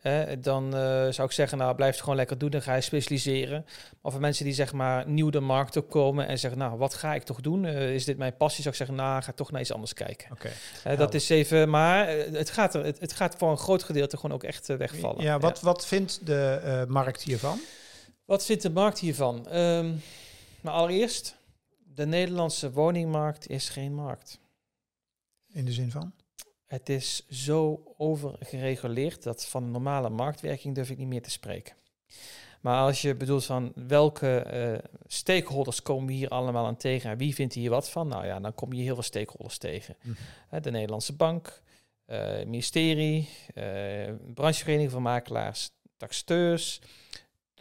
hè, 0.03 0.39
dan 0.39 0.65
eh, 0.75 1.07
zou 1.09 1.27
ik 1.27 1.31
zeggen, 1.31 1.57
nou 1.57 1.75
blijf 1.75 1.91
het 1.91 1.99
gewoon 2.01 2.15
lekker 2.15 2.37
doen. 2.37 2.49
Dan 2.49 2.61
ga 2.61 2.75
je 2.75 2.81
specialiseren. 2.81 3.65
Maar 4.01 4.11
voor 4.11 4.21
mensen 4.21 4.45
die 4.45 4.53
zeg 4.53 4.73
maar 4.73 5.09
nieuw 5.09 5.29
de 5.29 5.39
markt 5.39 5.77
op 5.77 5.89
komen 5.89 6.27
en 6.27 6.39
zeggen, 6.39 6.59
nou 6.59 6.77
wat 6.77 6.93
ga 6.93 7.13
ik 7.13 7.23
toch 7.23 7.41
doen? 7.41 7.65
Eh, 7.65 7.93
is 7.93 8.05
dit 8.05 8.17
mijn 8.17 8.37
passie? 8.37 8.61
Zou 8.63 8.75
ik 8.75 8.79
zeggen, 8.79 8.97
nou 8.97 9.23
ga 9.23 9.31
toch 9.31 9.51
naar 9.51 9.61
iets 9.61 9.73
anders 9.73 9.93
kijken. 9.93 10.31
Oké. 10.31 10.47
Hè, 10.47 10.89
dat 10.89 10.97
Helder. 10.97 11.15
is 11.15 11.29
even, 11.29 11.69
maar 11.69 12.07
eh, 12.07 12.33
het 12.33 12.49
gaat, 12.49 12.75
er, 12.75 12.85
het, 12.85 12.99
het 12.99 13.13
gaat 13.13 13.35
voor 13.37 13.51
een 13.51 13.57
groot 13.57 13.83
gedeelte 13.83 14.17
gewoon 14.17 14.35
ook 14.35 14.43
echt 14.43 14.69
eh, 14.69 14.77
wegvallen. 14.77 15.23
Ja, 15.23 15.39
wat, 15.39 15.61
wat 15.61 15.85
vindt 15.85 16.25
de 16.25 16.59
eh, 16.63 16.85
markt 16.85 17.21
hiervan? 17.21 17.59
Wat 18.25 18.45
vindt 18.45 18.61
de 18.61 18.69
markt 18.69 18.99
hiervan? 18.99 19.47
Ehm 19.47 19.91
nou, 20.61 20.77
allereerst, 20.77 21.35
de 21.93 22.05
Nederlandse 22.05 22.71
woningmarkt 22.71 23.49
is 23.49 23.69
geen 23.69 23.93
markt. 23.93 24.39
In 25.53 25.65
de 25.65 25.71
zin 25.71 25.91
van? 25.91 26.13
Het 26.73 26.89
is 26.89 27.27
zo 27.29 27.83
overgereguleerd 27.97 29.23
dat 29.23 29.45
van 29.45 29.71
normale 29.71 30.09
marktwerking 30.09 30.75
durf 30.75 30.89
ik 30.89 30.97
niet 30.97 31.07
meer 31.07 31.21
te 31.21 31.29
spreken. 31.29 31.75
Maar 32.61 32.81
als 32.81 33.01
je 33.01 33.15
bedoelt 33.15 33.45
van 33.45 33.71
welke 33.75 34.37
eh, 34.37 34.89
stakeholders 35.07 35.81
komen 35.81 36.07
we 36.07 36.13
hier 36.13 36.29
allemaal 36.29 36.65
aan 36.65 36.77
tegen 36.77 37.09
en 37.09 37.17
wie 37.17 37.33
vindt 37.33 37.53
hier 37.53 37.69
wat 37.69 37.89
van? 37.89 38.07
Nou 38.07 38.25
ja, 38.25 38.39
dan 38.39 38.53
kom 38.55 38.73
je 38.73 38.81
heel 38.81 38.93
veel 38.93 39.03
stakeholders 39.03 39.57
tegen. 39.57 39.95
Mhm. 40.01 40.61
De 40.61 40.71
Nederlandse 40.71 41.15
Bank, 41.15 41.61
eh, 42.05 42.43
ministerie, 42.45 43.29
eh, 43.53 44.11
branchevereniging 44.33 44.91
van 44.91 45.01
makelaars, 45.01 45.71
taxateurs, 45.97 46.81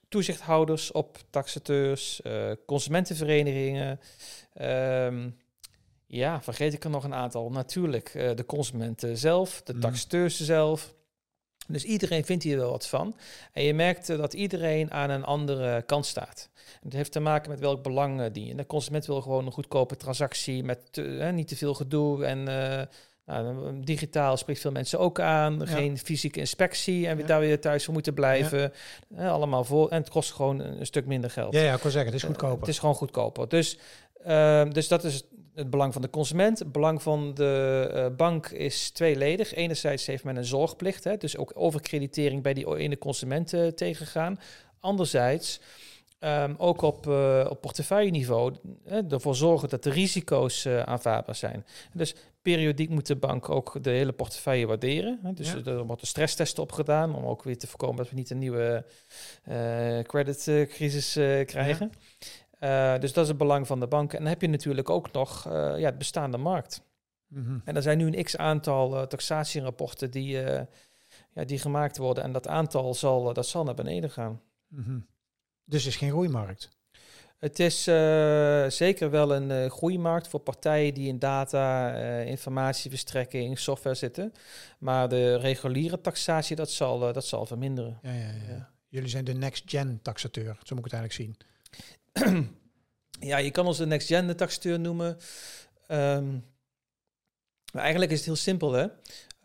toezichthouders 0.08 0.92
op 0.92 1.18
taxateurs, 1.30 2.20
consumentenverenigingen. 2.66 4.00
ehm, 4.52 5.30
ja, 6.18 6.42
vergeet 6.42 6.72
ik 6.72 6.84
er 6.84 6.90
nog 6.90 7.04
een 7.04 7.14
aantal. 7.14 7.50
Natuurlijk 7.50 8.08
eh, 8.08 8.30
de 8.34 8.46
consumenten 8.46 9.16
zelf, 9.18 9.60
de 9.64 9.72
Mhm. 9.72 9.82
taxateurs 9.82 10.40
zelf. 10.40 10.94
Dus 11.68 11.84
iedereen 11.84 12.24
vindt 12.24 12.44
hier 12.44 12.56
wel 12.56 12.70
wat 12.70 12.86
van. 12.86 13.16
En 13.52 13.62
je 13.62 13.74
merkt 13.74 14.08
eh, 14.10 14.16
dat 14.18 14.32
iedereen 14.34 14.90
aan 14.90 15.10
een 15.10 15.24
andere 15.24 15.82
kant 15.82 16.06
staat. 16.06 16.48
Het 16.82 16.92
heeft 16.92 17.12
te 17.12 17.20
maken 17.20 17.50
met 17.50 17.60
welk 17.60 17.82
belang 17.82 18.20
eh, 18.20 18.26
dien 18.32 18.46
je. 18.46 18.54
De 18.54 18.66
consument 18.66 19.06
wil 19.06 19.20
gewoon 19.22 19.46
een 19.46 19.52
goedkope 19.52 19.96
transactie 19.96 20.64
met 20.64 20.78
eh, 20.92 21.30
niet 21.30 21.48
te 21.48 21.56
veel 21.56 21.74
gedoe. 21.74 22.24
En 22.24 22.48
eh, 22.48 22.86
nou, 23.26 23.80
digitaal 23.84 24.36
spreekt 24.36 24.60
veel 24.60 24.70
mensen 24.70 24.98
ook 24.98 25.20
aan. 25.20 25.58
Ja. 25.58 25.66
Geen 25.66 25.98
fysieke 25.98 26.38
inspectie 26.40 27.06
en 27.06 27.16
we 27.16 27.22
Ja. 27.22 27.28
daar 27.28 27.40
weer 27.40 27.60
thuis 27.60 27.84
voor 27.84 27.92
moeten 27.92 28.14
blijven. 28.14 28.72
Eh, 29.16 29.30
allemaal 29.32 29.64
voor. 29.64 29.88
En 29.88 30.00
het 30.00 30.10
kost 30.10 30.32
gewoon 30.32 30.58
een, 30.60 30.80
een 30.80 30.86
stuk 30.86 31.06
minder 31.06 31.30
geld. 31.30 31.54
Ja, 31.54 31.60
ja, 31.62 31.74
ik 31.74 31.82
wil 31.82 31.90
zeggen, 31.90 32.12
het 32.12 32.22
is 32.22 32.28
Eh, 32.28 32.34
goedkoper. 32.34 32.58
Het 32.60 32.68
is 32.68 32.78
gewoon 32.78 32.94
goedkoper. 32.94 33.48
Dus, 33.48 33.78
ehm, 34.24 34.70
dus 34.70 34.88
dat 34.88 35.04
is 35.04 35.24
het 35.54 35.70
belang 35.70 35.92
van 35.92 36.02
de 36.02 36.10
consument. 36.10 36.58
Het 36.58 36.72
belang 36.72 37.02
van 37.02 37.34
de 37.34 37.90
eh, 37.92 38.16
bank 38.16 38.48
is 38.48 38.90
tweeledig. 38.90 39.54
Enerzijds 39.54 40.06
heeft 40.06 40.24
men 40.24 40.36
een 40.36 40.44
zorgplicht, 40.44 41.04
hè, 41.04 41.16
dus 41.16 41.36
ook 41.36 41.52
overkreditering 41.54 42.42
bij 42.42 42.54
die 42.54 42.76
ene 42.76 42.98
consument 42.98 43.52
eh, 43.52 43.66
tegengaan. 43.66 44.40
Anderzijds 44.80 45.60
ehm, 46.18 46.54
ook 46.56 46.82
op, 46.82 47.06
eh 47.06 47.46
op 47.48 47.60
portefeuilleniveau 47.60 48.54
eh, 48.84 49.12
ervoor 49.12 49.34
zorgen 49.34 49.68
dat 49.68 49.82
de 49.82 49.90
risico's 49.90 50.66
aanvaardbaar 50.66 51.34
zijn. 51.34 51.66
Dus 51.92 52.14
periodiek 52.42 52.88
moet 52.88 53.06
de 53.06 53.16
bank 53.16 53.48
ook 53.48 53.82
de 53.82 53.90
hele 53.90 54.12
portefeuille 54.12 54.66
waarderen. 54.66 55.18
Hè. 55.22 55.32
Dus 55.32 55.52
Ja. 55.52 55.60
er 55.64 55.84
wordt 55.86 56.02
een 56.02 56.08
stresstest 56.08 56.58
op 56.58 56.72
gedaan 56.72 57.14
om 57.14 57.24
ook 57.24 57.42
weer 57.42 57.58
te 57.58 57.66
voorkomen 57.66 57.96
dat 57.96 58.10
we 58.10 58.14
niet 58.14 58.30
een 58.30 58.38
nieuwe 58.38 58.84
creditcrisis 60.02 61.12
krijgen. 61.46 61.92
Eh, 62.62 62.98
dus 62.98 63.12
dat 63.12 63.22
is 63.22 63.28
het 63.28 63.38
belang 63.38 63.66
van 63.66 63.80
de 63.80 63.86
bank. 63.86 64.12
En 64.12 64.18
dan 64.18 64.28
heb 64.28 64.40
je 64.40 64.48
natuurlijk 64.48 64.90
ook 64.90 65.12
nog 65.12 65.46
eh, 65.46 65.52
ja, 65.52 65.84
het 65.84 65.98
bestaande 65.98 66.36
markt. 66.36 66.82
Mhm. 67.26 67.58
En 67.64 67.76
er 67.76 67.82
zijn 67.82 67.98
nu 67.98 68.06
een 68.06 68.24
x-aantal 68.24 68.96
eh, 68.96 69.02
taxatierapporten 69.02 70.10
die, 70.10 70.40
ja, 71.32 71.44
die 71.44 71.58
gemaakt 71.58 71.96
worden. 71.96 72.24
En 72.24 72.32
dat 72.32 72.48
aantal 72.48 72.94
zal, 72.94 73.32
dat 73.32 73.46
zal 73.46 73.64
naar 73.64 73.74
beneden 73.74 74.10
gaan. 74.10 74.40
Mhm. 74.68 74.98
Dus 75.64 75.84
het 75.84 75.92
is 75.92 75.98
geen 75.98 76.10
groeimarkt. 76.10 76.68
Het 77.38 77.58
is 77.58 77.82
zeker 78.76 79.10
wel 79.10 79.34
een 79.34 79.70
groeimarkt 79.70 80.28
voor 80.28 80.40
partijen 80.40 80.94
die 80.94 81.08
in 81.08 81.18
data, 81.18 81.94
informatieverstrekking, 82.20 83.58
software 83.58 83.96
zitten. 83.96 84.32
Maar 84.78 85.08
de 85.08 85.36
reguliere 85.36 86.00
taxatie, 86.00 86.56
dat 86.56 86.70
zal, 86.70 87.12
dat 87.12 87.24
zal 87.24 87.46
verminderen. 87.46 87.98
Ja, 88.02 88.12
ja, 88.12 88.18
ja. 88.18 88.54
Ja. 88.54 88.70
Jullie 88.88 89.08
zijn 89.08 89.24
de 89.24 89.34
next-gen 89.34 90.02
taxateur, 90.02 90.58
zo 90.62 90.74
moet 90.74 90.86
ik 90.86 90.92
het 90.92 91.00
eigenlijk 91.00 91.12
zien. 91.12 91.50
ja, 93.30 93.36
je 93.36 93.50
kan 93.50 93.66
ons 93.66 93.78
de 93.78 93.86
next-gen 93.86 94.36
taxateur 94.36 94.80
noemen. 94.80 95.18
Ehm, 95.86 96.32
maar 97.72 97.82
eigenlijk 97.82 98.10
is 98.10 98.16
het 98.16 98.26
heel 98.26 98.36
simpel, 98.36 98.72
hè. 98.72 98.86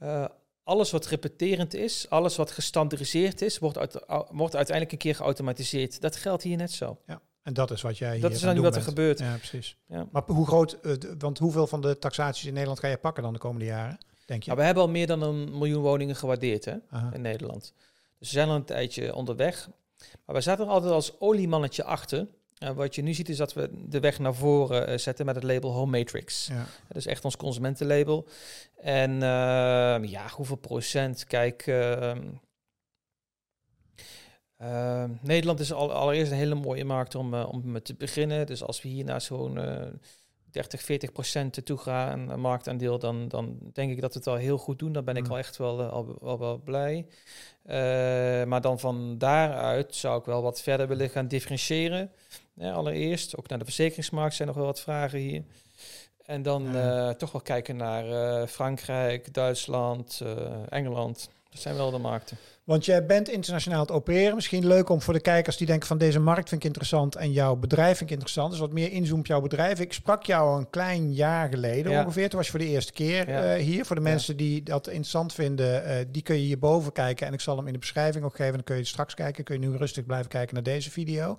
Uh, 0.04 0.26
alles 0.64 0.92
wat 0.92 1.06
repeterend 1.06 1.74
is, 1.74 2.10
alles 2.10 2.36
wat 2.36 2.52
gestandardiseerd 2.52 3.42
is, 3.42 3.60
wordt, 3.60 3.78
uit, 3.78 4.04
wordt 4.32 4.56
uiteindelijk 4.56 4.92
een 4.92 4.98
keer 4.98 5.16
geautomatiseerd. 5.16 6.02
Dat 6.02 6.16
geldt 6.16 6.44
hier 6.44 6.58
net 6.58 6.72
zo. 6.72 6.98
Ja. 7.06 7.22
En 7.44 7.54
dat 7.54 7.72
is 7.72 7.82
wat 7.82 7.98
jij 7.98 8.20
Dat 8.20 8.32
is 8.32 8.40
dan 8.40 8.56
nu 8.56 8.62
wat 8.62 8.76
er 8.76 8.82
gebeurt. 8.82 9.20
Ja, 9.20 9.36
precies. 9.36 9.78
Ja. 9.86 10.08
Maar 10.12 10.24
hoe 10.26 10.46
groot, 10.46 10.78
uh, 10.82 10.94
want 11.18 11.38
hoeveel 11.38 11.68
van 11.68 11.82
de 11.82 11.98
taxaties 11.98 12.46
in 12.46 12.54
Nederland 12.54 12.80
ga 12.80 12.88
je 12.88 12.98
pakken 12.98 13.24
dan 13.24 13.34
de 13.34 13.40
komende 13.40 13.66
jaren, 13.66 13.98
denk 14.26 14.44
je? 14.44 14.48
Nou, 14.48 14.60
we 14.60 14.66
hebben 14.66 14.84
al 14.84 14.90
meer 14.90 15.08
dan 15.08 15.22
een 15.22 15.58
miljoen 15.58 15.82
woningen 15.82 16.16
gewaardeerd 16.16 16.66
hè, 16.66 16.76
in 17.12 17.22
Nederland. 17.22 17.74
Dus 18.20 18.32
we 18.32 18.36
zijn 18.36 18.50
al 18.50 18.56
een 18.56 18.64
tijdje 18.64 19.16
onderweg. 19.16 19.70
Maar 20.26 20.36
we 20.36 20.42
zaten 20.42 20.66
er 20.66 20.72
altijd 20.72 20.94
als 20.94 21.20
oliemannetje 21.20 21.84
achter. 21.84 22.28
Uh, 22.64 22.70
wat 22.70 22.96
je 22.96 23.02
nu 23.02 23.14
ziet 23.14 23.30
is 23.30 23.38
dat 23.38 23.54
we 23.54 23.70
de 23.72 24.00
weg 24.00 24.20
naar 24.20 24.34
voren 24.34 24.90
uh, 24.90 24.98
zetten 24.98 25.26
met 25.26 25.36
het 25.36 25.44
label 25.44 25.72
Home 25.72 25.98
Matrix. 25.98 26.48
Ja. 26.48 26.66
Dat 26.88 26.98
is 26.98 27.06
echt 27.06 27.26
ons 27.26 27.38
consumentenlabel. 27.38 28.28
En 28.76 29.12
uh, 29.12 30.10
ja, 30.10 30.28
hoeveel 30.32 30.56
procent? 30.56 31.26
Kijk, 31.26 31.68
ehm, 31.68 32.22
ehm, 34.58 35.12
Nederland 35.22 35.60
is 35.60 35.74
al, 35.74 35.94
allereerst 35.94 36.32
een 36.32 36.38
hele 36.38 36.56
mooie 36.56 36.86
markt 36.86 37.16
om, 37.16 37.34
om 37.34 37.82
te 37.82 37.96
beginnen. 37.96 38.46
Dus 38.46 38.64
als 38.64 38.82
we 38.82 38.90
hier 38.90 39.04
naar 39.06 39.22
zo'n 39.22 39.60
30, 40.52 40.82
40 40.82 41.12
procent 41.12 41.66
toe 41.66 41.78
gaan, 41.78 42.40
marktaandeel, 42.40 43.00
dan, 43.00 43.28
dan 43.28 43.58
denk 43.74 43.92
ik 43.92 44.02
dat 44.02 44.14
we 44.14 44.20
het 44.20 44.28
al 44.28 44.36
heel 44.36 44.58
goed 44.58 44.80
doen. 44.80 44.92
Dan 44.92 45.06
ben 45.06 45.16
ik 45.16 45.26
mm. 45.26 45.32
al 45.32 45.38
echt 45.38 45.58
wel, 45.58 45.84
al, 45.84 46.18
al 46.22 46.40
wel 46.40 46.58
blij. 46.58 47.06
maar 48.46 48.62
dan 48.62 48.80
van 48.80 49.18
daaruit 49.18 49.96
zou 49.96 50.20
ik 50.20 50.26
wel 50.26 50.42
wat 50.42 50.62
verder 50.62 50.88
willen 50.88 51.10
gaan 51.10 51.28
differentiëren. 51.28 52.12
Ja, 52.60 52.72
allereerst, 52.72 53.38
ook 53.38 53.48
naar 53.48 53.60
de 53.60 53.66
verzekeringsmarkt 53.66 54.36
zijn 54.36 54.48
nog 54.48 54.58
wel 54.58 54.66
wat 54.66 54.80
vragen 54.80 55.20
hier. 55.20 55.44
En 56.26 56.42
dan 56.42 56.76
uh, 56.76 57.10
toch 57.10 57.32
wel 57.32 57.42
kijken 57.42 57.76
naar 57.76 58.08
uh, 58.10 58.48
Frankrijk, 58.48 59.34
Duitsland, 59.34 60.20
uh, 60.24 60.38
Engeland. 60.70 61.30
Dat 61.50 61.62
zijn 61.62 61.76
wel 61.76 61.92
de 61.92 61.98
markten. 61.98 62.38
Want 62.68 62.86
jij 62.86 63.06
bent 63.06 63.30
internationaal 63.30 63.80
het 63.80 63.92
opereren. 63.92 64.36
Misschien 64.36 64.68
leuk 64.68 64.90
om 64.90 65.02
voor 65.02 65.14
de 65.14 65.20
kijkers 65.20 65.58
die 65.58 65.68
denken 65.68 65.88
van 65.88 65.98
deze 65.98 66.20
markt 66.20 66.50
vind 66.50 66.62
ik 66.62 66.68
interessant 66.68 67.16
en 67.16 67.32
jouw 67.32 67.56
bedrijf 67.56 67.98
vind 67.98 68.10
ik 68.10 68.16
interessant. 68.16 68.52
Dus 68.52 68.60
wat 68.60 68.72
meer 68.72 68.92
inzoom 68.92 69.20
op 69.20 69.26
jouw 69.26 69.42
bedrijf. 69.42 69.80
Ik 69.80 69.94
sprak 69.94 70.24
jou 70.24 70.60
een 70.60 70.70
klein 70.70 71.14
jaar 71.14 71.50
geleden 71.50 71.92
ongeveer. 71.92 72.30
Toen 72.30 72.38
was 72.38 72.46
je 72.46 72.52
voor 72.52 72.66
de 72.66 72.68
eerste 72.68 72.94
keer 72.94 73.30
uh, 73.30 73.54
hier. 73.54 73.86
Voor 73.86 73.96
de 73.96 74.02
mensen 74.02 74.38
die 74.38 74.64
dat 74.64 74.88
interessant 74.88 75.34
vinden, 75.34 75.84
uh, 75.84 76.06
die 76.12 76.22
kun 76.22 76.36
je 76.36 76.42
hierboven 76.42 76.92
kijken. 76.92 77.28
En 77.28 77.34
ik 77.34 77.42
zal 77.42 77.58
hem 77.58 77.68
in 77.68 77.74
de 77.74 77.80
beschrijving 77.80 78.26
ook 78.26 78.36
geven. 78.36 78.54
Dan 78.54 78.64
kun 78.64 78.78
je 78.78 78.84
straks 78.84 79.14
kijken. 79.14 79.44
Kun 79.44 79.62
je 79.62 79.68
nu 79.68 79.78
rustig 79.78 80.06
blijven 80.06 80.30
kijken 80.30 80.54
naar 80.54 80.64
deze 80.64 80.92
video. 80.92 81.38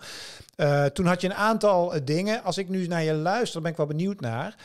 Uh, 0.56 0.84
toen 0.84 1.06
had 1.06 1.20
je 1.20 1.28
een 1.28 1.34
aantal 1.34 1.94
dingen. 2.04 2.42
Als 2.42 2.58
ik 2.58 2.68
nu 2.68 2.86
naar 2.86 3.02
je 3.02 3.14
luister, 3.14 3.60
ben 3.60 3.70
ik 3.70 3.76
wel 3.76 3.86
benieuwd 3.86 4.20
naar. 4.20 4.56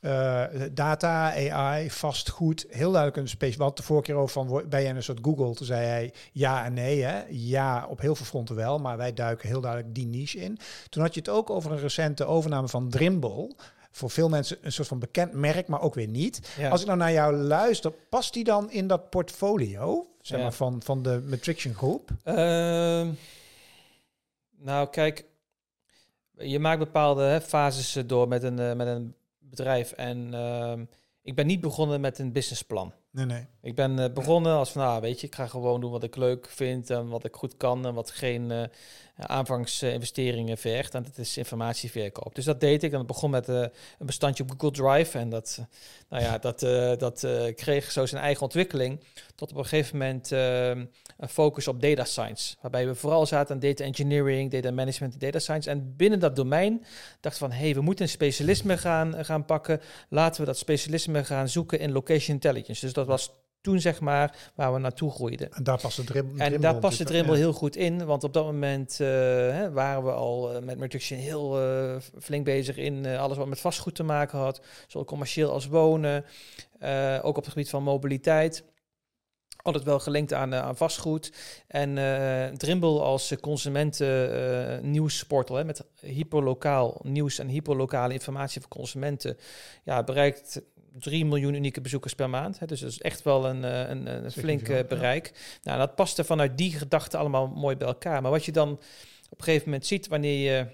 Uh, 0.00 0.44
data, 0.72 1.32
AI, 1.50 1.90
vastgoed, 1.90 2.66
heel 2.68 2.90
duidelijk 2.90 3.16
een 3.16 3.28
specifiek. 3.28 3.62
Wat 3.62 3.76
de 3.76 3.82
vorige 3.82 4.04
keer 4.04 4.14
over 4.14 4.32
van 4.32 4.64
ben 4.68 4.82
je 4.82 4.88
een 4.88 5.02
soort 5.02 5.18
Google? 5.22 5.54
Toen 5.54 5.66
zei 5.66 5.86
hij 5.86 6.12
ja 6.32 6.64
en 6.64 6.74
nee. 6.74 7.02
Hè? 7.02 7.22
Ja, 7.28 7.86
op 7.88 8.00
heel 8.00 8.14
veel 8.14 8.26
fronten 8.26 8.56
wel, 8.56 8.78
maar 8.78 8.96
wij 8.96 9.12
duiken 9.14 9.48
heel 9.48 9.60
duidelijk 9.60 9.94
die 9.94 10.06
niche 10.06 10.38
in. 10.38 10.58
Toen 10.88 11.02
had 11.02 11.14
je 11.14 11.20
het 11.20 11.28
ook 11.28 11.50
over 11.50 11.72
een 11.72 11.78
recente 11.78 12.24
overname 12.24 12.68
van 12.68 12.88
Drimble. 12.88 13.54
Voor 13.90 14.10
veel 14.10 14.28
mensen 14.28 14.58
een 14.60 14.72
soort 14.72 14.88
van 14.88 14.98
bekend 14.98 15.32
merk, 15.32 15.66
maar 15.66 15.80
ook 15.80 15.94
weer 15.94 16.08
niet. 16.08 16.56
Als 16.70 16.80
ik 16.80 16.86
nou 16.86 16.98
naar 16.98 17.12
jou 17.12 17.34
luister, 17.34 17.90
past 17.90 18.32
die 18.32 18.44
dan 18.44 18.70
in 18.70 18.86
dat 18.86 19.10
portfolio 19.10 20.06
zeg 20.20 20.40
maar, 20.40 20.52
van, 20.52 20.82
van 20.84 21.02
de 21.02 21.22
Matrixion 21.28 21.74
Groep? 21.74 22.10
Uh, 22.24 22.34
nou, 24.58 24.88
kijk, 24.90 25.24
je 26.38 26.58
maakt 26.58 26.78
bepaalde 26.78 27.22
hè, 27.22 27.40
fases 27.40 28.06
door 28.06 28.28
met 28.28 28.42
een, 28.42 28.60
uh, 28.60 28.72
met 28.72 28.86
een 28.86 29.14
bedrijf. 29.56 29.92
En 29.92 30.34
ehm, 30.34 30.84
ik 31.22 31.34
ben 31.34 31.46
niet 31.46 31.60
begonnen 31.60 32.00
met 32.00 32.18
een 32.18 32.32
businessplan. 32.32 32.92
Nee, 33.12 33.26
nee. 33.26 33.46
Ik 33.62 33.74
ben 33.74 33.98
uh, 33.98 34.04
begonnen 34.14 34.52
als 34.52 34.70
van, 34.70 34.82
nou, 34.82 35.00
weet 35.00 35.20
je, 35.20 35.26
ik 35.26 35.34
ga 35.34 35.46
gewoon 35.46 35.80
doen 35.80 35.90
wat 35.90 36.02
ik 36.02 36.16
leuk 36.16 36.48
vind 36.48 36.90
en 36.90 37.08
wat 37.08 37.24
ik 37.24 37.34
goed 37.34 37.56
kan 37.56 37.86
en 37.86 37.94
wat 37.94 38.10
geen 38.10 38.50
uh, 38.50 38.62
aanvangsinvesteringen 39.16 40.58
vergt. 40.58 40.94
En 40.94 41.02
dat 41.02 41.18
is 41.18 41.36
informatieverkoop. 41.36 42.34
Dus 42.34 42.44
dat 42.44 42.60
deed 42.60 42.82
ik. 42.82 42.92
En 42.92 43.00
ik 43.00 43.06
begon 43.06 43.30
met 43.30 43.48
uh, 43.48 43.60
een 43.98 44.06
bestandje 44.06 44.42
op 44.42 44.50
Google 44.50 44.70
Drive. 44.70 45.18
En 45.18 45.28
dat, 45.28 45.66
nou 46.08 46.22
ja, 46.22 46.38
dat, 46.38 46.60
dat 47.00 47.26
kreeg 47.54 47.90
zo 47.90 48.06
zijn 48.06 48.22
eigen 48.22 48.42
ontwikkeling. 48.42 49.00
Tot 49.34 49.50
op 49.50 49.56
een 49.56 49.64
gegeven 49.64 49.98
moment 49.98 50.30
een 50.30 51.28
focus 51.28 51.68
op 51.68 51.80
data 51.80 52.04
science. 52.04 52.56
Waarbij 52.60 52.86
we 52.86 52.94
vooral 52.94 53.26
zaten 53.26 53.54
aan 53.54 53.60
data 53.60 53.84
engineering, 53.84 54.50
data 54.50 54.70
management 54.70 55.12
en 55.12 55.18
data 55.18 55.38
science. 55.38 55.70
En 55.70 55.96
binnen 55.96 56.20
dat 56.20 56.36
domein 56.36 56.84
dachten 57.20 57.48
van, 57.48 57.52
hé, 57.52 57.64
hey, 57.64 57.74
we 57.74 57.80
moeten 57.80 58.04
een 58.04 58.10
specialisme 58.10 58.78
gaan, 58.78 59.24
gaan 59.24 59.44
pakken. 59.44 59.80
Laten 60.08 60.40
we 60.40 60.46
dat 60.46 60.58
specialisme 60.58 61.24
gaan 61.24 61.48
zoeken 61.48 61.78
in 61.78 61.92
location 61.92 62.34
intelligence. 62.34 62.80
Dus 62.80 62.92
dat 62.92 63.01
was 63.06 63.40
toen 63.60 63.80
zeg 63.80 64.00
maar 64.00 64.50
waar 64.54 64.72
we 64.72 64.78
naartoe 64.78 65.10
groeiden. 65.10 65.52
En 65.52 65.64
daar 65.64 65.80
past 65.80 65.96
de 65.96 66.04
dribbel. 66.04 66.36
En 66.36 66.60
daar 66.60 66.76
past 66.78 66.98
de 66.98 67.04
dribbel 67.04 67.34
heel 67.34 67.52
goed 67.52 67.76
in, 67.76 68.04
want 68.04 68.24
op 68.24 68.32
dat 68.32 68.44
moment 68.44 68.98
uh, 69.00 69.08
hè, 69.08 69.70
waren 69.70 70.04
we 70.04 70.10
al 70.10 70.54
uh, 70.54 70.62
met 70.62 70.78
Reduction 70.78 71.18
heel 71.18 71.62
uh, 71.62 71.96
flink 72.20 72.44
bezig 72.44 72.76
in 72.76 73.06
alles 73.06 73.36
wat 73.36 73.46
met 73.46 73.60
vastgoed 73.60 73.94
te 73.94 74.02
maken 74.02 74.38
had, 74.38 74.60
zowel 74.86 75.06
commercieel 75.06 75.50
als 75.50 75.66
wonen, 75.66 76.24
ook 77.22 77.36
op 77.36 77.44
het 77.44 77.52
gebied 77.52 77.70
van 77.70 77.82
mobiliteit. 77.82 78.64
Altijd 79.62 79.84
wel 79.84 79.98
gelinkt 79.98 80.32
aan, 80.32 80.54
aan 80.54 80.76
vastgoed. 80.76 81.32
En 81.66 81.94
Drimble 82.56 83.00
als 83.00 83.34
consumenten 83.40 84.90
nieuwsportal 84.90 85.64
met 85.64 85.84
hyperlokaal 86.00 87.00
nieuws 87.02 87.38
en 87.38 87.48
hyperlokale 87.48 88.12
informatie 88.12 88.60
voor 88.60 88.70
consumenten 88.70 89.36
ja, 89.84 90.02
bereikt 90.02 90.62
3 90.98 91.24
miljoen 91.24 91.54
unieke 91.54 91.80
bezoekers 91.80 92.14
per 92.14 92.30
maand. 92.30 92.58
Hè, 92.58 92.66
dus 92.66 92.80
dat 92.80 92.90
is 92.90 93.00
echt 93.00 93.22
wel 93.22 93.46
een, 93.46 93.64
eh, 93.64 93.88
een, 93.88 94.24
een 94.24 94.30
flink 94.30 94.68
uh, 94.68 94.78
bereik. 94.88 95.32
Nou, 95.62 95.78
dat 95.78 95.94
paste 95.94 96.24
vanuit 96.24 96.58
die 96.58 96.72
gedachten 96.72 97.18
allemaal 97.18 97.46
mooi 97.46 97.76
bij 97.76 97.86
elkaar. 97.86 98.22
Maar 98.22 98.30
wat 98.30 98.44
je 98.44 98.52
dan 98.52 98.70
op 99.30 99.38
een 99.38 99.44
gegeven 99.44 99.64
moment 99.64 99.86
ziet 99.86 100.08
wanneer 100.08 100.52
je 100.52 100.66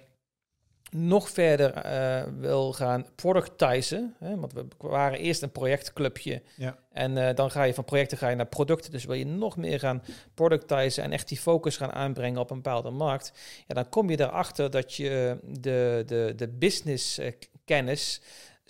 nog 0.90 1.30
verder 1.30 1.86
uh, 1.86 2.22
wil 2.38 2.72
gaan 2.72 3.06
productizen. 3.14 4.14
Hè, 4.18 4.36
want 4.36 4.52
we 4.52 4.66
waren 4.78 5.18
eerst 5.18 5.42
een 5.42 5.52
projectclubje. 5.52 6.42
Ja. 6.56 6.78
En 6.92 7.16
uh, 7.16 7.28
dan 7.34 7.50
ga 7.50 7.62
je 7.62 7.74
van 7.74 7.84
projecten 7.84 8.18
ga 8.18 8.28
je 8.28 8.36
naar 8.36 8.46
producten. 8.46 8.92
Dus 8.92 9.04
wil 9.04 9.14
je 9.14 9.26
nog 9.26 9.56
meer 9.56 9.78
gaan 9.78 10.02
productizen 10.34 11.02
en 11.04 11.12
echt 11.12 11.28
die 11.28 11.38
focus 11.38 11.76
gaan 11.76 11.92
aanbrengen 11.92 12.40
op 12.40 12.50
een 12.50 12.62
bepaalde 12.62 12.90
markt. 12.90 13.32
Ja, 13.66 13.74
dan 13.74 13.88
kom 13.88 14.10
je 14.10 14.20
erachter 14.20 14.70
dat 14.70 14.94
je 14.94 15.38
de, 15.42 16.02
de, 16.06 16.32
de 16.36 16.48
business 16.48 17.20
kennis 17.64 18.20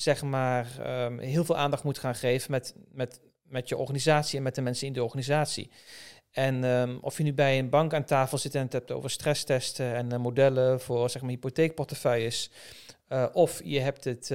zeg 0.01 0.23
maar, 0.23 0.67
um, 1.05 1.19
heel 1.19 1.45
veel 1.45 1.57
aandacht 1.57 1.83
moet 1.83 1.99
gaan 1.99 2.15
geven 2.15 2.51
met, 2.51 2.75
met, 2.93 3.21
met 3.43 3.69
je 3.69 3.77
organisatie 3.77 4.37
en 4.37 4.43
met 4.43 4.55
de 4.55 4.63
mensen 4.63 4.87
in 4.87 4.93
de 4.93 5.03
organisatie. 5.03 5.71
En 6.31 6.65
um, 6.65 6.99
of 7.01 7.17
je 7.17 7.23
nu 7.23 7.35
bij 7.35 7.59
een 7.59 7.69
bank 7.69 7.95
aan 7.95 8.05
tafel 8.05 8.39
zit 8.39 8.55
en 8.55 8.63
het 8.63 8.73
hebt 8.73 8.91
over 8.91 9.11
stresstesten 9.11 9.95
en 9.95 10.13
uh, 10.13 10.19
modellen 10.19 10.81
voor 10.81 11.11
zeg 11.11 11.23
maar, 11.23 11.31
hypotheekportefeuilles, 11.31 12.51
uh, 13.09 13.27
of 13.33 13.61
je 13.65 13.81
hebt 13.81 14.05
het 14.05 14.31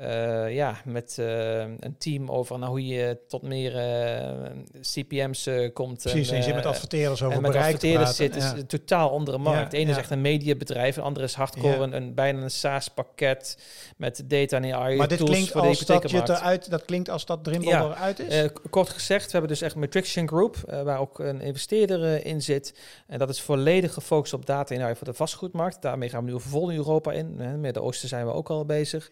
uh, 0.00 0.10
uh, 0.10 0.54
ja, 0.54 0.76
met 0.84 1.16
uh, 1.20 1.58
een 1.60 1.94
team 1.98 2.28
over 2.28 2.58
nou, 2.58 2.70
hoe 2.70 2.86
je 2.86 3.18
tot 3.28 3.42
meer 3.42 3.74
uh, 3.74 4.50
CPM's 4.80 5.48
komt. 5.72 6.02
Precies, 6.02 6.30
en, 6.30 6.36
je 6.36 6.42
zit 6.42 6.54
met 6.54 6.66
adverteerders 6.66 7.22
over 7.22 7.36
en 7.36 7.42
met 7.42 7.54
adverteerders 7.54 8.16
zit, 8.16 8.36
is 8.36 8.44
een 8.44 8.66
totaal 8.66 9.10
andere 9.10 9.38
markt. 9.38 9.70
de 9.70 9.76
ene 9.76 9.86
ja. 9.86 9.92
is 9.92 9.98
echt 9.98 10.10
een 10.10 10.20
mediabedrijf, 10.20 10.94
de 10.94 11.00
andere 11.00 11.26
is 11.26 11.34
hardcore, 11.34 11.76
ja. 11.76 11.82
een, 11.82 11.96
een, 11.96 12.14
bijna 12.14 12.42
een 12.42 12.50
SaaS-pakket 12.50 13.58
met 13.96 14.22
data 14.26 14.56
en 14.56 14.74
AI 14.74 14.96
maar 14.96 15.08
dit 15.08 15.18
tools 15.18 15.30
klinkt 15.30 15.50
voor 15.50 15.60
als 15.60 15.78
dat, 15.78 16.10
je 16.10 16.22
eruit, 16.22 16.70
dat 16.70 16.84
klinkt 16.84 17.10
als 17.10 17.26
dat 17.26 17.44
Drimble 17.44 17.70
ja. 17.70 17.84
eruit 17.84 18.18
is? 18.18 18.48
kort 18.70 18.88
gezegd, 18.88 19.24
we 19.24 19.30
hebben 19.30 19.50
dus 19.50 19.62
echt 19.62 19.74
Matrixion 19.74 20.28
Group, 20.28 20.56
waar 20.84 20.98
ook 20.98 21.18
een 21.18 21.40
investeerder 21.40 22.26
in 22.26 22.42
zit. 22.42 22.74
En 23.06 23.18
dat 23.18 23.28
is 23.28 23.40
volledig 23.40 23.94
gefocust 23.94 24.32
op 24.32 24.46
data 24.46 24.74
en 24.74 24.82
AI 24.82 24.94
voor 24.94 25.06
de 25.06 25.14
vastgoedmarkt. 25.14 25.82
Daarmee 25.82 26.08
gaan 26.08 26.24
we 26.24 26.30
nu 26.30 26.40
vol 26.40 26.70
in 26.70 26.76
Europa 26.76 27.12
in. 27.12 27.34
Met 27.36 27.56
Midden-Oosten 27.56 28.08
zijn 28.08 28.26
we 28.26 28.32
ook 28.32 28.50
al 28.50 28.64
bezig. 28.64 29.10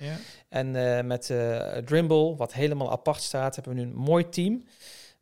En 0.48 0.76
uh, 0.78 1.00
met 1.00 1.28
uh, 1.28 1.58
Drimble, 1.84 2.36
wat 2.36 2.52
helemaal 2.52 2.90
apart 2.90 3.22
staat, 3.22 3.54
hebben 3.54 3.74
we 3.74 3.80
nu 3.80 3.86
een 3.86 3.96
mooi 3.96 4.28
team. 4.28 4.64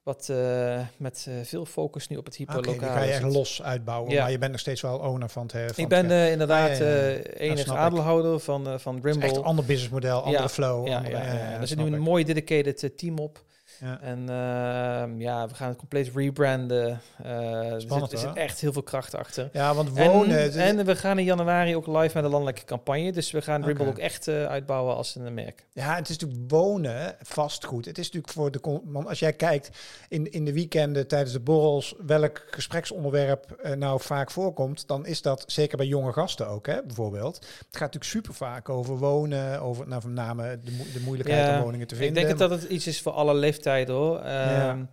Wat 0.03 0.29
uh, 0.31 0.81
met 0.97 1.29
veel 1.43 1.65
focus 1.65 2.09
nu 2.09 2.17
op 2.17 2.25
het 2.25 2.37
hyperlokaal 2.37 2.75
okay, 2.75 2.89
ga 2.89 3.03
je 3.03 3.13
echt 3.13 3.23
los 3.23 3.63
uitbouwen, 3.63 4.13
ja. 4.13 4.23
maar 4.23 4.31
je 4.31 4.39
bent 4.39 4.51
nog 4.51 4.61
steeds 4.61 4.81
wel 4.81 4.99
owner 4.99 5.29
van 5.29 5.43
het... 5.53 5.75
Van 5.75 5.85
ik 5.85 5.89
ben 5.89 6.11
het, 6.11 6.31
inderdaad 6.31 6.71
ah, 6.71 7.57
ja, 7.57 7.75
aandeelhouder 7.75 8.41
van, 8.41 8.81
van 8.81 9.01
Drimble. 9.01 9.25
echt 9.25 9.37
een 9.37 9.43
ander 9.43 9.65
businessmodel, 9.65 10.23
andere 10.23 10.49
flow. 10.49 10.87
Ja, 10.87 10.97
andere, 10.97 11.17
ja, 11.17 11.61
er 11.61 11.67
zit 11.67 11.79
nu 11.79 11.85
een 11.85 12.01
mooi 12.01 12.25
dedicated 12.25 12.99
team 12.99 13.19
op. 13.19 13.45
Ja. 13.81 14.01
En 14.01 14.21
uh, 14.21 15.21
ja, 15.21 15.49
we 15.49 15.55
gaan 15.55 15.69
het 15.69 15.77
compleet 15.77 16.11
rebranden. 16.15 17.01
Uh, 17.27 17.75
Spannend, 17.77 18.13
er, 18.13 18.19
zit, 18.19 18.29
er 18.29 18.35
zit 18.35 18.37
echt 18.37 18.61
heel 18.61 18.73
veel 18.73 18.83
kracht 18.83 19.15
achter. 19.15 19.49
Ja, 19.53 19.75
want 19.75 19.99
wonen... 19.99 20.53
En, 20.53 20.79
en, 20.79 20.85
we 20.87 20.97
gaan 20.97 21.19
in 21.19 21.25
januari 21.25 21.77
ook 21.77 21.87
live 21.87 22.11
met 22.15 22.25
een 22.25 22.31
landelijke 22.31 22.65
campagne. 22.65 23.13
Dus 23.13 23.31
we 23.31 23.43
gaan 23.43 23.65
Ribble 23.65 23.87
ook 23.87 23.99
echt 23.99 24.27
uh, 24.27 24.45
uitbouwen 24.45 24.97
als 24.97 25.15
een 25.15 25.35
merk. 25.35 25.65
Ja, 25.73 25.95
het 25.95 26.09
is 26.09 26.19
natuurlijk 26.19 26.51
wonen, 26.51 27.17
vastgoed. 27.23 27.85
Het 27.85 27.99
is 27.99 28.05
natuurlijk 28.05 28.33
voor 28.33 28.51
de... 28.51 28.81
Want 28.85 29.09
als 29.09 29.19
jij 29.19 29.33
kijkt 29.33 29.71
in, 30.09 30.33
in 30.33 30.45
de 30.45 30.53
weekenden 30.53 31.07
tijdens 31.07 31.33
de 31.33 31.41
borrels... 31.41 31.95
welk 32.07 32.47
gespreksonderwerp 32.51 33.61
uh, 33.65 33.73
nou 33.73 34.01
vaak 34.01 34.31
voorkomt... 34.31 34.89
dan 34.89 35.07
is 35.07 35.23
dat 35.23 35.45
zeker 35.47 35.77
bij 35.77 35.87
jonge 35.87 36.13
gasten 36.13 36.49
ook, 36.49 36.67
hè, 36.67 36.83
bijvoorbeeld. 36.83 37.35
Het 37.37 37.47
gaat 37.71 37.81
natuurlijk 37.81 38.05
super 38.05 38.35
vaak 38.35 38.69
over 38.69 38.97
wonen... 38.99 39.61
over 39.61 39.89
nou, 39.89 40.03
met 40.05 40.15
name 40.15 40.59
de, 40.65 40.73
mo 40.73 40.85
de 40.93 41.01
moeilijkheid 41.01 41.47
ja, 41.47 41.57
om 41.57 41.63
woningen 41.63 41.87
te 41.87 41.95
vinden. 41.95 42.23
Ik 42.23 42.29
denk 42.29 42.39
dat 42.39 42.51
het 42.51 42.63
iets 42.71 42.87
is 42.87 43.01
voor 43.01 43.13
alle 43.13 43.35
leeftijden 43.35 43.65
hoor. 43.89 44.17
Ja. 44.25 44.71
Ehm, 44.71 44.85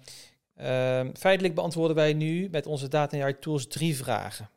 ehm, 0.56 1.14
feitelijk 1.16 1.56
beantwoorden 1.56 1.96
wij 1.96 2.14
nu 2.14 2.48
met 2.52 2.66
onze 2.66 2.88
data 2.88 3.22
AI 3.24 3.40
tools 3.40 3.68
drie 3.68 3.96
vragen. 3.96 4.50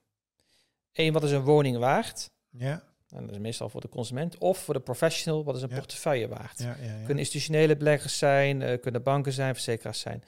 Eén, 0.93 1.13
wat 1.13 1.23
is 1.25 1.31
een 1.31 1.43
woning 1.45 1.77
waard? 1.79 2.31
Ja, 2.51 2.83
En 3.11 3.21
dat 3.27 3.31
is 3.35 3.39
meestal 3.39 3.69
voor 3.69 3.81
de 3.81 3.89
consument. 3.89 4.39
Of 4.39 4.59
voor 4.59 4.75
de 4.75 4.81
professional, 4.81 5.45
wat 5.45 5.57
is 5.57 5.63
een 5.63 5.69
Ja. 5.69 5.77
portefeuille 5.77 6.29
waard? 6.29 6.59
ja, 6.59 6.77
ja. 6.81 6.87
ja. 6.87 6.97
Kunnen 6.97 7.19
institutionele 7.19 7.77
beleggers 7.77 8.19
zijn, 8.19 8.63
eh, 8.63 8.81
kunnen 8.81 9.03
banken 9.03 9.33
zijn, 9.33 9.55
verzekeraars 9.55 10.01
zijn. 10.01 10.25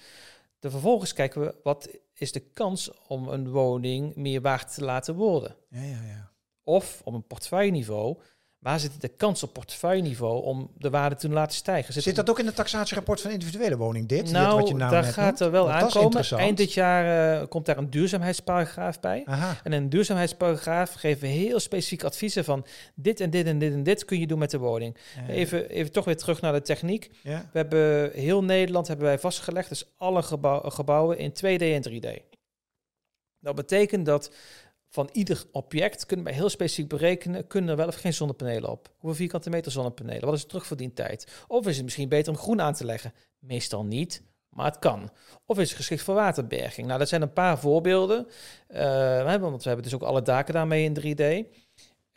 De 0.58 0.70
vervolgens 0.70 1.12
kijken 1.12 1.40
we, 1.40 1.54
wat 1.62 1.88
is 2.14 2.32
de 2.32 2.40
kans 2.40 2.90
om 3.06 3.28
een 3.28 3.48
woning 3.50 4.14
meer 4.16 4.40
waard 4.40 4.74
te 4.74 4.84
laten 4.84 5.14
worden? 5.14 5.56
ja, 5.68 5.82
ja, 5.82 6.02
ja. 6.06 6.30
Of 6.64 7.00
op 7.04 7.14
een 7.14 7.26
portefeuilleniveau, 7.26 8.18
waar 8.58 8.80
zit 8.80 9.00
de 9.00 9.08
kans 9.08 9.42
op 9.42 9.52
portefeuilleniveau 9.52 10.42
om 10.42 10.70
de 10.78 10.90
waarde 10.90 11.16
te 11.16 11.28
laten 11.28 11.56
stijgen? 11.56 12.02
Zit 12.02 12.16
dat 12.16 12.30
ook 12.30 12.38
in 12.38 12.46
het 12.46 12.54
taxatierapport 12.54 13.20
van 13.20 13.30
individuele 13.30 13.76
woning, 13.76 14.08
dit? 14.08 14.24
dit 14.24 14.32
nou, 14.32 14.58
wat 14.58 14.68
je 14.68 14.74
nou 14.74 14.90
daar 14.90 15.04
gaat 15.04 15.40
er 15.40 15.50
wel 15.50 15.70
aankomen. 15.70 16.24
Eind 16.30 16.56
dit 16.56 16.72
jaar 16.72 17.40
eh, 17.40 17.48
komt 17.48 17.66
daar 17.66 17.78
een 17.78 17.90
duurzaamheidsparagraaf 17.90 19.00
bij. 19.00 19.22
Aha. 19.24 19.56
En 19.62 19.72
in 19.72 19.82
een 19.82 19.88
duurzaamheidsparagraaf 19.88 20.92
geven 20.92 21.20
we 21.20 21.26
heel 21.26 21.60
specifiek 21.60 22.02
adviezen 22.02 22.44
van 22.44 22.66
dit 22.94 23.20
en 23.20 23.30
dit 23.30 23.46
en 23.46 23.58
dit 23.58 23.72
en 23.72 23.82
dit 23.82 24.04
kun 24.04 24.20
je 24.20 24.26
doen 24.26 24.38
met 24.38 24.50
de 24.50 24.58
woning. 24.58 24.96
Ja, 25.16 25.32
Even, 25.32 25.68
even 25.68 25.92
toch 25.92 26.04
weer 26.04 26.16
terug 26.16 26.40
naar 26.40 26.52
de 26.52 26.62
techniek. 26.62 27.10
Ja. 27.22 27.48
We 27.52 27.58
hebben 27.58 28.10
heel 28.12 28.44
Nederland 28.44 28.88
hebben 28.88 29.06
wij 29.06 29.18
vastgelegd, 29.18 29.68
dus 29.68 29.94
alle 29.96 30.22
gebouw- 30.22 30.70
gebouwen 30.70 31.18
in 31.18 31.30
2D 31.32 31.62
en 31.62 31.82
3D. 31.82 32.36
Dat 33.40 33.54
betekent 33.54 34.06
dat 34.06 34.30
van 34.88 35.08
ieder 35.12 35.44
object 35.52 36.06
kunnen 36.06 36.24
wij 36.24 36.34
heel 36.34 36.48
specifiek 36.48 36.88
berekenen, 36.88 37.46
kunnen 37.46 37.70
er 37.70 37.76
wel 37.76 37.86
of 37.86 37.94
geen 37.94 38.14
zonnepanelen 38.14 38.70
op. 38.70 38.88
Hoeveel 38.98 39.18
vierkante 39.18 39.50
meter 39.50 39.72
zonnepanelen? 39.72 40.24
Wat 40.24 40.34
is 40.34 40.40
de 40.40 40.46
terugverdientijd? 40.46 41.44
Of 41.46 41.66
is 41.66 41.74
het 41.76 41.84
misschien 41.84 42.08
beter 42.08 42.32
om 42.32 42.38
groen 42.38 42.60
aan 42.60 42.74
te 42.74 42.84
leggen? 42.84 43.12
Meestal 43.38 43.84
niet, 43.84 44.22
maar 44.48 44.66
het 44.66 44.78
kan. 44.78 45.10
Of 45.46 45.58
is 45.58 45.68
het 45.68 45.76
geschikt 45.76 46.02
voor 46.02 46.14
waterberging? 46.14 46.86
Nou, 46.86 46.98
dat 46.98 47.08
zijn 47.08 47.22
een 47.22 47.32
paar 47.32 47.58
voorbeelden. 47.58 48.26
Hebben- 48.68 49.50
want 49.50 49.62
we 49.62 49.68
hebben 49.68 49.84
dus 49.84 49.94
ook 49.94 50.02
alle 50.02 50.22
daken 50.22 50.54
daarmee 50.54 50.84
in 50.84 50.94
3D. 50.94 51.46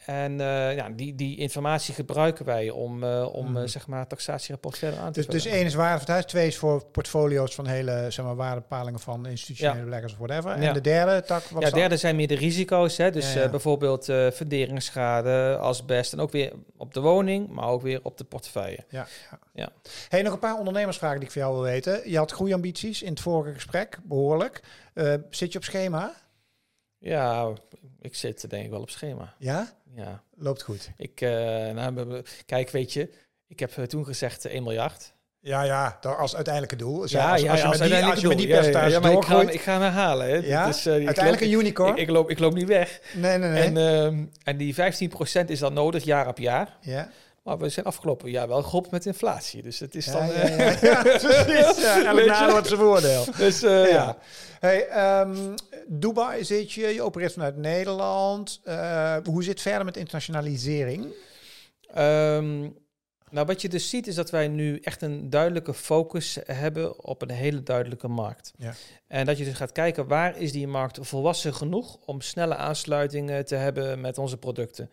En 0.05 0.41
eh, 0.41 0.75
ja, 0.75 0.89
die, 0.89 1.15
die 1.15 1.37
informatie 1.37 1.93
gebruiken 1.93 2.45
wij 2.45 2.69
om, 2.69 3.03
eh, 3.03 3.33
om 3.33 3.45
Mhm. 3.51 3.57
eh, 3.57 3.67
zeg 3.67 3.87
maar, 3.87 4.07
taxatierapport 4.07 4.77
verder 4.77 4.99
aan 4.99 5.11
te 5.11 5.19
Dus, 5.19 5.27
dus 5.43 5.45
één 5.45 5.65
is 5.65 5.73
waarde 5.73 5.91
van 5.91 5.99
het 5.99 6.09
huis, 6.09 6.25
twee 6.25 6.47
is 6.47 6.57
voor 6.57 6.85
portfolio's 6.85 7.55
van 7.55 7.65
hele 7.67 8.05
zeg 8.09 8.25
maar, 8.25 8.35
waardepalingen 8.35 8.99
van 8.99 9.25
institutionele 9.27 9.77
Ja. 9.77 9.83
beleggers 9.83 10.13
of 10.13 10.19
whatever. 10.19 10.61
Ja. 10.61 10.67
En 10.67 10.73
de 10.73 10.81
derde 10.81 11.21
tak, 11.25 11.43
wat 11.43 11.61
Ja, 11.63 11.69
dat? 11.69 11.79
derde 11.79 11.97
zijn 11.97 12.15
meer 12.15 12.27
de 12.27 12.35
risico's. 12.35 12.97
Hè? 12.97 13.11
Dus 13.11 13.33
Ja, 13.33 13.49
bijvoorbeeld 13.49 14.05
funderingsschade, 14.33 15.57
asbest. 15.57 16.13
En 16.13 16.19
ook 16.19 16.31
weer 16.31 16.53
op 16.77 16.93
de 16.93 16.99
woning, 16.99 17.47
maar 17.49 17.67
ook 17.67 17.81
weer 17.81 17.99
op 18.03 18.17
de 18.17 18.23
portefeuille. 18.23 18.85
Ja, 18.89 19.07
ja. 19.53 19.69
Hey, 20.09 20.21
nog 20.21 20.33
een 20.33 20.39
paar 20.39 20.57
ondernemersvragen 20.57 21.17
die 21.17 21.25
ik 21.27 21.33
van 21.33 21.41
jou 21.41 21.53
wil 21.53 21.63
weten. 21.63 22.09
Je 22.09 22.17
had 22.17 22.31
groeiambities 22.31 23.01
in 23.01 23.09
het 23.09 23.19
vorige 23.19 23.53
gesprek, 23.53 23.99
behoorlijk. 24.03 24.61
Eh, 24.93 25.13
zit 25.29 25.51
je 25.51 25.57
op 25.57 25.63
schema? 25.63 26.13
Ja, 26.97 27.53
ik 28.01 28.15
zit 28.15 28.49
denk 28.49 28.63
ik 28.65 28.69
wel 28.71 28.81
op 28.81 28.89
schema. 28.89 29.33
Ja? 29.37 29.69
Ja, 29.95 30.23
Loopt 30.35 30.61
goed. 30.63 30.91
ik, 30.97 31.21
eh, 31.21 31.29
nou, 31.69 32.23
kijk, 32.45 32.69
weet 32.69 32.93
je, 32.93 33.09
ik 33.47 33.59
heb 33.59 33.77
eh, 33.77 33.83
toen 33.83 34.05
gezegd 34.05 34.45
eh, 34.45 34.53
1 34.53 34.63
miljard. 34.63 35.13
Ja, 35.39 35.61
ja, 35.63 35.99
als 36.01 36.35
uiteindelijke 36.35 36.75
doel. 36.75 37.07
Ja, 37.07 37.31
als, 37.31 37.41
ja, 37.41 37.51
als 37.51 37.61
je 37.61 37.67
met 37.67 37.79
die, 37.81 38.05
als 38.05 38.19
je 38.19 38.27
met 38.27 38.37
die 38.37 38.47
Ja, 38.47 38.53
ja, 38.55 38.61
percentage 38.61 38.91
ja, 38.91 38.99
maar 38.99 39.11
ik 39.11 39.23
ga, 39.23 39.41
ik 39.49 39.61
ga 39.61 39.71
hem 39.71 39.81
herhalen. 39.81 40.27
Hè. 40.27 40.35
Ja? 40.35 40.65
Dus, 40.65 40.85
eh, 40.85 40.93
uiteindelijk 40.93 41.25
loop- 41.43 41.51
een 41.53 41.59
unicorn? 41.59 41.91
ik, 41.91 41.97
ik, 41.97 42.09
loop, 42.09 42.29
ik 42.29 42.39
loop 42.39 42.53
niet 42.53 42.67
weg. 42.67 42.99
nee, 43.13 43.37
nee, 43.37 43.49
nee. 43.49 43.63
En, 43.63 43.77
ehm, 43.77 44.25
en 44.43 44.57
die 44.57 44.73
15% 44.73 45.49
is 45.49 45.59
dan 45.59 45.73
nodig, 45.73 46.03
jaar 46.03 46.27
op 46.27 46.37
jaar. 46.37 46.77
ja. 46.81 47.09
Maar 47.43 47.57
we 47.57 47.69
zijn 47.69 47.85
afgelopen 47.85 48.29
jaar 48.31 48.47
wel 48.47 48.63
geholpen 48.63 48.89
met 48.91 49.05
inflatie. 49.05 49.61
Dus 49.61 49.79
het 49.79 49.95
is 49.95 50.05
dan... 50.05 50.27
ja, 50.27 50.31
eh, 50.33 50.81
ja, 50.81 50.89
ja, 50.91 51.01
precies. 51.01 51.81
Ja, 51.81 52.05
elk 52.05 52.15
Weet 52.15 52.25
je? 52.25 52.31
nadeel 52.31 52.55
heeft 52.55 52.67
zijn 52.67 52.79
voordeel. 52.79 53.25
dus 53.37 53.63
eh, 53.63 53.89
Ja. 53.91 54.17
Hey, 54.59 54.87
ehm, 54.87 55.55
Dubai 55.87 56.43
zit 56.43 56.71
je, 56.71 56.87
je 56.87 57.01
opereert 57.01 57.33
vanuit 57.33 57.57
Nederland. 57.57 58.59
Eh, 58.63 59.15
hoe 59.23 59.43
zit 59.43 59.53
het 59.53 59.61
verder 59.61 59.85
met 59.85 59.97
internationalisering? 59.97 61.13
Ehm, 61.93 62.69
nou, 63.31 63.45
wat 63.45 63.61
je 63.61 63.69
dus 63.69 63.89
ziet 63.89 64.07
is 64.07 64.15
dat 64.15 64.29
wij 64.29 64.47
nu 64.47 64.79
echt 64.79 65.01
een 65.01 65.29
duidelijke 65.29 65.73
focus 65.73 66.37
hebben 66.45 67.03
op 67.03 67.21
een 67.21 67.31
hele 67.31 67.63
duidelijke 67.63 68.07
markt. 68.07 68.53
Ja. 68.57 68.73
En 69.07 69.25
dat 69.25 69.37
je 69.37 69.43
dus 69.43 69.53
gaat 69.53 69.71
kijken 69.71 70.07
waar 70.07 70.37
is 70.37 70.51
die 70.51 70.67
markt 70.67 70.97
volwassen 71.01 71.53
genoeg 71.53 71.97
om 72.05 72.21
snelle 72.21 72.55
aansluitingen 72.55 73.45
te 73.45 73.55
hebben 73.55 74.01
met 74.01 74.17
onze 74.17 74.37
producten. 74.37 74.89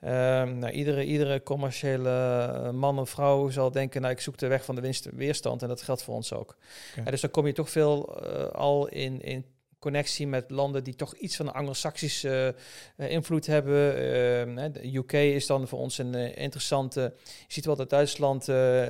Ehm, 0.00 0.58
nou, 0.58 0.72
iedere, 0.72 1.04
iedere 1.04 1.42
commerciële 1.42 2.10
eh, 2.10 2.70
man 2.70 2.98
of 2.98 3.10
vrouw 3.10 3.48
zal 3.48 3.70
denken, 3.70 4.00
nou 4.00 4.12
ik 4.12 4.20
zoek 4.20 4.38
de 4.38 4.46
weg 4.46 4.64
van 4.64 4.74
de 4.74 4.80
winst, 4.80 5.08
weerstand 5.12 5.62
en 5.62 5.68
dat 5.68 5.82
geldt 5.82 6.02
voor 6.02 6.14
ons 6.14 6.32
ook. 6.32 6.56
Dus 7.04 7.20
dan 7.20 7.30
kom 7.30 7.46
je 7.46 7.52
toch 7.52 7.70
veel 7.70 8.22
eh, 8.22 8.44
al 8.48 8.88
in, 8.88 9.22
in 9.22 9.44
connectie 9.86 10.26
met 10.26 10.50
landen 10.50 10.84
die 10.84 10.94
toch 10.94 11.14
iets 11.14 11.36
van 11.36 11.46
een 11.46 11.52
anglo-saxische 11.52 12.54
eh, 12.96 13.10
invloed 13.10 13.46
hebben. 13.46 13.96
Ehm, 13.96 14.72
de 14.72 14.96
UK 14.96 15.12
is 15.12 15.46
dan 15.46 15.68
voor 15.68 15.78
ons 15.78 15.98
een 15.98 16.14
eh, 16.14 16.42
interessante. 16.42 17.12
Je 17.24 17.52
ziet 17.52 17.64
wel 17.64 17.76
dat 17.76 17.90
Duitsland 17.90 18.48
eh, 18.48 18.82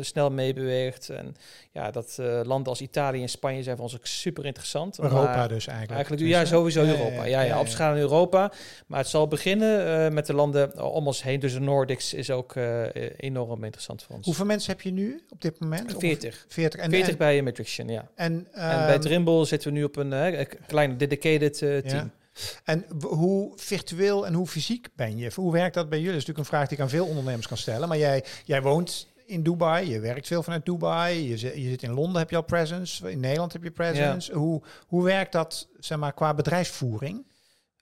snel 0.00 0.30
meebeweegt. 0.30 1.08
En 1.08 1.34
ja, 1.70 1.90
dat 1.90 2.18
landen 2.42 2.68
als 2.68 2.80
Italië 2.80 3.22
en 3.22 3.28
Spanje 3.28 3.62
zijn 3.62 3.76
voor 3.76 3.84
ons 3.84 3.94
ook 3.94 4.06
super 4.06 4.44
interessant. 4.44 4.98
Europa 4.98 5.36
Maar 5.36 5.48
dus 5.48 5.66
eigenlijk. 5.66 6.08
Eigenlijk, 6.08 6.22
ja, 6.22 6.44
sowieso 6.44 6.82
Europa. 6.82 7.24
Ja, 7.24 7.40
ja, 7.40 7.60
opschalen 7.60 7.96
in 7.96 8.02
Europa. 8.02 8.52
Maar 8.86 8.98
het 8.98 9.08
zal 9.08 9.28
beginnen 9.28 10.14
met 10.14 10.26
de 10.26 10.34
landen 10.34 10.82
om 10.92 11.06
ons 11.06 11.22
heen. 11.22 11.40
Dus 11.40 11.52
de 11.52 11.60
Nordics 11.60 12.14
is 12.14 12.30
ook 12.30 12.54
enorm 13.16 13.64
interessant 13.64 14.02
voor 14.02 14.16
ons. 14.16 14.26
Hoeveel 14.26 14.44
mensen 14.44 14.72
heb 14.72 14.80
je 14.80 14.90
nu 14.90 15.22
op 15.28 15.40
dit 15.40 15.60
moment? 15.60 15.94
40. 15.98 16.44
40. 16.48 16.80
En, 16.80 16.90
40 16.90 17.10
en, 17.10 17.16
bij 17.16 17.42
Matrixtion, 17.42 17.88
ja. 17.88 18.10
en, 18.14 18.46
en 18.52 18.70
ehm, 18.70 18.86
bij 18.86 18.98
Trimble 18.98 19.44
zitten 19.44 19.72
we 19.72 19.78
nu 19.78 19.84
op 19.84 19.96
een 19.96 20.11
eh, 20.12 20.46
klein 20.66 20.96
dedicated 20.98 21.62
eh, 21.62 21.78
team. 21.78 22.10
En 22.64 22.84
hoe 23.06 23.52
virtueel 23.56 24.26
en 24.26 24.34
hoe 24.34 24.46
fysiek 24.46 24.88
ben 24.96 25.16
je? 25.18 25.30
Hoe 25.34 25.52
werkt 25.52 25.74
dat 25.74 25.88
bij 25.88 25.98
jullie? 25.98 26.12
Dat 26.12 26.20
is 26.22 26.26
natuurlijk 26.26 26.50
een 26.50 26.56
vraag 26.56 26.68
die 26.68 26.76
ik 26.76 26.82
aan 26.82 26.90
veel 26.90 27.06
ondernemers 27.06 27.46
kan 27.48 27.56
stellen. 27.56 27.88
Maar 27.88 27.98
jij, 27.98 28.24
jij 28.44 28.62
woont 28.62 29.06
in 29.26 29.42
Dubai, 29.42 29.88
je 29.90 30.00
werkt 30.00 30.26
veel 30.26 30.42
vanuit 30.42 30.64
Dubai, 30.64 31.28
je, 31.28 31.36
zit- 31.38 31.54
je 31.54 31.68
zit 31.68 31.82
in 31.82 31.92
Londen, 31.92 32.18
heb 32.20 32.30
je 32.30 32.36
al 32.36 32.42
presence, 32.42 33.10
in 33.10 33.20
Nederland 33.20 33.52
heb 33.52 33.62
je 33.62 33.70
presence. 33.70 34.32
Hoe, 34.34 34.62
hoe 34.86 35.04
werkt 35.04 35.32
dat 35.32 35.68
zeg 35.78 35.98
maar, 35.98 36.12
qua 36.12 36.34
bedrijfsvoering? 36.34 37.26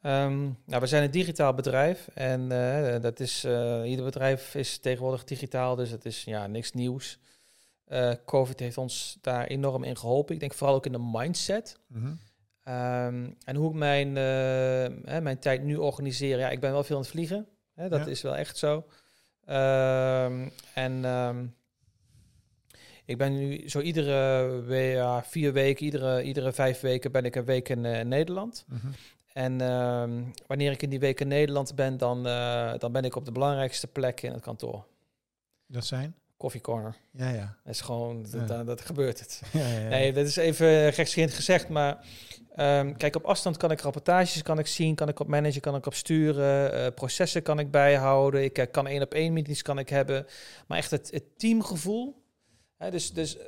Ehm, 0.02 0.40
nou, 0.66 0.80
we 0.80 0.86
zijn 0.86 1.02
een 1.02 1.10
digitaal 1.10 1.54
bedrijf 1.54 2.08
en 2.14 2.52
eh, 2.52 3.00
dat 3.00 3.20
is, 3.20 3.44
ieder 3.84 4.04
bedrijf 4.04 4.54
is 4.54 4.78
tegenwoordig 4.78 5.24
digitaal, 5.24 5.76
dus 5.76 5.90
het 5.90 6.04
is 6.04 6.24
ja, 6.24 6.46
niks 6.46 6.72
nieuws. 6.72 7.18
Eh, 7.90 8.12
Covid 8.24 8.60
heeft 8.60 8.78
ons 8.78 9.18
daar 9.20 9.46
enorm 9.46 9.84
in 9.84 9.96
geholpen. 9.96 10.34
Ik 10.34 10.40
denk 10.40 10.54
vooral 10.54 10.76
ook 10.76 10.86
in 10.86 10.92
de 10.92 11.08
mindset. 11.12 11.78
Ehm, 12.64 13.30
en 13.44 13.56
hoe 13.56 13.68
ik 13.70 13.74
mijn, 13.76 14.08
eh, 14.16 15.12
hè, 15.12 15.20
mijn 15.20 15.38
tijd 15.38 15.62
nu 15.62 15.76
organiseer. 15.76 16.38
Ja, 16.38 16.50
ik 16.50 16.60
ben 16.60 16.72
wel 16.72 16.84
veel 16.84 16.96
aan 16.96 17.02
het 17.02 17.10
vliegen. 17.10 17.46
Hè, 17.74 17.88
dat 17.88 18.00
Ja. 18.00 18.06
is 18.06 18.22
wel 18.22 18.36
echt 18.36 18.56
zo. 18.56 18.86
Ehm, 19.44 20.48
en 20.74 21.04
ehm, 21.04 21.46
ik 23.04 23.18
ben 23.18 23.32
nu 23.32 23.68
zo 23.68 23.80
iedere 23.80 24.46
we- 24.60 25.20
vier 25.22 25.52
weken, 25.52 25.84
iedere, 25.84 26.22
iedere 26.22 26.52
vijf 26.52 26.80
weken 26.80 27.12
ben 27.12 27.24
ik 27.24 27.34
een 27.36 27.44
week 27.44 27.68
in 27.68 27.84
eh, 27.84 28.04
Nederland. 28.04 28.64
En 29.32 29.60
ehm, 29.60 30.22
wanneer 30.46 30.72
ik 30.72 30.82
in 30.82 30.90
die 30.90 30.98
week 31.00 31.20
in 31.20 31.28
Nederland 31.28 31.74
ben, 31.74 31.96
dan, 31.96 32.22
dan 32.78 32.92
ben 32.92 33.04
ik 33.04 33.16
op 33.16 33.24
de 33.24 33.32
belangrijkste 33.32 33.86
plek 33.86 34.22
in 34.22 34.32
het 34.32 34.42
kantoor. 34.42 34.86
Dat 35.66 35.84
zijn? 35.86 36.14
Coffee 36.40 36.60
Corner. 36.60 36.96
Ja, 37.12 37.28
ja. 37.30 37.56
Dat 37.64 37.74
is 37.74 37.80
gewoon, 37.80 38.26
dat, 38.30 38.48
dat, 38.48 38.66
dat 38.66 38.80
gebeurt 38.80 39.20
het. 39.20 39.42
ja, 39.52 39.66
ja, 39.68 39.78
ja. 39.80 39.88
Nee, 39.88 40.12
dat 40.12 40.26
is 40.26 40.36
even 40.36 40.92
gekscherend 40.92 41.32
gezegd, 41.34 41.68
maar 41.68 42.04
ehm, 42.54 42.94
kijk, 42.96 43.16
op 43.16 43.24
afstand 43.24 43.56
kan 43.56 43.70
ik 43.70 43.80
rapportages 43.80 44.42
kan 44.42 44.58
ik 44.58 44.66
zien, 44.66 44.94
kan 44.94 45.08
ik 45.08 45.20
op 45.20 45.26
managen, 45.26 45.60
kan 45.60 45.74
ik 45.76 45.86
op 45.86 45.94
sturen, 45.94 46.72
eh, 46.72 46.94
processen 46.94 47.42
kan 47.42 47.58
ik 47.58 47.70
bijhouden, 47.70 48.42
ik 48.44 48.58
eh, 48.58 48.66
kan 48.70 48.86
één 48.86 49.02
op 49.02 49.14
één 49.14 49.32
meetings 49.32 49.62
kan 49.62 49.78
ik 49.78 49.88
hebben, 49.88 50.26
maar 50.66 50.78
echt 50.78 50.90
het, 50.90 51.10
het 51.10 51.38
teamgevoel, 51.38 52.22
hè, 52.76 52.90
dus, 52.90 53.12
dus 53.12 53.38
eh, 53.38 53.44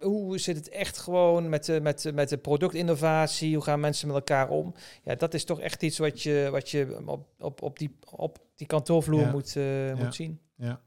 hoe 0.00 0.38
zit 0.38 0.56
het 0.56 0.68
echt 0.68 0.98
gewoon 0.98 1.48
met 1.48 1.64
de, 1.64 1.80
met, 1.80 2.02
de- 2.02 2.12
met 2.12 2.28
de 2.28 2.38
productinnovatie, 2.38 3.54
hoe 3.54 3.64
gaan 3.64 3.80
mensen 3.80 4.06
met 4.06 4.16
elkaar 4.16 4.48
om? 4.48 4.74
Ja, 5.04 5.14
dat 5.14 5.34
is 5.34 5.44
toch 5.44 5.60
echt 5.60 5.82
iets 5.82 5.98
wat 5.98 6.22
je, 6.22 6.48
wat 6.50 6.70
je 6.70 6.98
op, 7.06 7.26
op, 7.38 7.62
op, 7.62 7.78
die, 7.78 7.96
op 8.10 8.38
die 8.56 8.66
kantoorvloer 8.66 9.20
moet, 9.30 9.54
moet 10.04 10.14
zien. 10.14 10.40
Ja. 10.56 10.80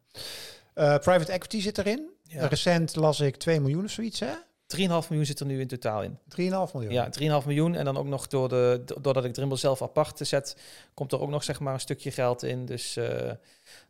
Eh, 0.76 0.98
private 0.98 1.32
equity 1.32 1.62
zit 1.62 1.78
erin. 1.78 2.10
Ja. 2.24 2.48
Recent 2.48 2.96
las 2.96 3.20
ik 3.20 3.36
2 3.36 3.60
miljoen 3.60 3.84
of 3.84 3.92
zoiets, 3.92 4.20
hè? 4.20 4.34
3,5 4.68 5.10
miljoen 5.10 5.26
zit 5.26 5.40
er 5.40 5.46
nu 5.46 5.60
in 5.60 5.68
totaal 5.68 6.04
in. 6.04 6.20
3,5 6.28 6.74
miljoen. 6.74 6.92
Ja, 6.92 7.10
3,5 7.10 7.46
miljoen. 7.46 7.76
En 7.76 7.86
dan 7.86 7.98
ook 7.98 8.06
nog 8.06 8.28
door 8.28 8.50
de, 8.50 8.84
doordat 9.02 9.26
ik 9.26 9.34
Dribble 9.34 9.58
zelf 9.58 9.82
apart 9.82 10.20
zet, 10.28 10.58
komt 10.94 11.12
er 11.12 11.20
ook 11.20 11.30
nog 11.30 11.44
zeg 11.44 11.60
maar 11.60 11.74
een 11.74 11.80
stukje 11.80 12.12
geld 12.12 12.44
in. 12.44 12.66
Dus, 12.66 12.96
eh, 12.96 13.32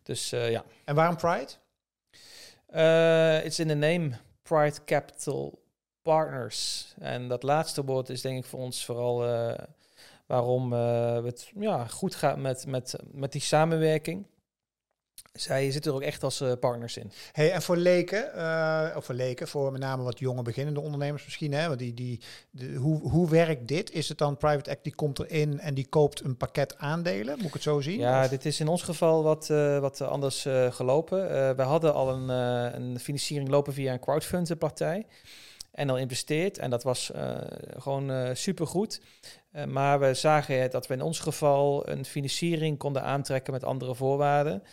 dus 0.03 0.31
eh, 0.31 0.51
ja. 0.51 0.63
En 0.83 0.95
waarom 0.95 1.15
Pride? 1.15 1.51
It's 3.45 3.59
in 3.59 3.67
the 3.67 3.73
name 3.73 4.11
Pride 4.41 4.83
Capital 4.85 5.63
Partners. 6.01 6.87
En 6.99 7.27
dat 7.27 7.43
laatste 7.43 7.83
woord 7.83 8.09
is 8.09 8.21
denk 8.21 8.37
ik 8.37 8.45
voor 8.45 8.59
ons 8.59 8.85
vooral 8.85 9.17
waarom 10.25 10.71
het 10.71 11.51
ja, 11.55 11.87
goed 11.87 12.15
gaat 12.15 12.37
met, 12.37 12.65
met, 12.67 12.95
met 13.11 13.31
die 13.31 13.41
samenwerking. 13.41 14.25
Zij 15.35 15.71
zitten 15.71 15.91
er 15.91 15.97
ook 15.97 16.03
echt 16.03 16.23
als 16.23 16.41
uh, 16.41 16.51
partners 16.59 16.97
in. 16.97 17.11
Hey, 17.31 17.51
en 17.51 17.61
voor 17.61 17.77
leken, 17.77 18.31
uh, 18.35 18.87
of 18.95 19.05
voor 19.05 19.15
leken, 19.15 19.47
voor 19.47 19.71
met 19.71 19.81
name 19.81 20.03
wat 20.03 20.19
jonge 20.19 20.41
beginnende 20.41 20.79
ondernemers 20.79 21.23
misschien, 21.23 21.53
hè, 21.53 21.67
want 21.67 21.79
die, 21.79 21.93
die, 21.93 22.21
de, 22.49 22.73
hoe, 22.73 23.09
hoe 23.09 23.29
werkt 23.29 23.67
dit? 23.67 23.91
Is 23.91 24.09
het 24.09 24.17
dan 24.17 24.37
private 24.37 24.69
equity 24.69 24.95
komt 24.95 25.19
erin 25.19 25.59
en 25.59 25.73
die 25.73 25.87
koopt 25.87 26.23
een 26.23 26.37
pakket 26.37 26.77
aandelen? 26.77 27.37
Moet 27.37 27.47
ik 27.47 27.53
het 27.53 27.61
zo 27.61 27.81
zien? 27.81 27.99
Ja, 27.99 28.23
of? 28.23 28.29
dit 28.29 28.45
is 28.45 28.59
in 28.59 28.67
ons 28.67 28.81
geval 28.81 29.23
wat, 29.23 29.49
uh, 29.51 29.79
wat 29.79 30.01
anders 30.01 30.47
gelopen. 30.69 31.55
we 31.55 31.61
hadden 31.61 31.93
al 31.93 32.09
een, 32.09 32.29
een 32.81 32.99
financiering 32.99 33.49
lopen 33.49 33.73
via 33.73 33.93
een 33.93 33.99
crowdfunding 33.99 34.59
partij 34.59 35.05
en 35.71 35.89
al 35.89 35.97
investeerd. 35.97 36.57
En 36.57 36.69
dat 36.69 36.83
was 36.83 37.11
gewoon 37.77 38.35
supergoed. 38.35 39.01
Maar 39.67 39.99
we 39.99 40.13
zagen 40.13 40.71
dat 40.71 40.87
we 40.87 40.93
in 40.93 41.01
ons 41.01 41.19
geval 41.19 41.89
een 41.89 42.05
financiering 42.05 42.77
konden 42.77 43.03
aantrekken 43.03 43.53
met 43.53 43.63
andere 43.63 43.95
voorwaarden. 43.95 44.63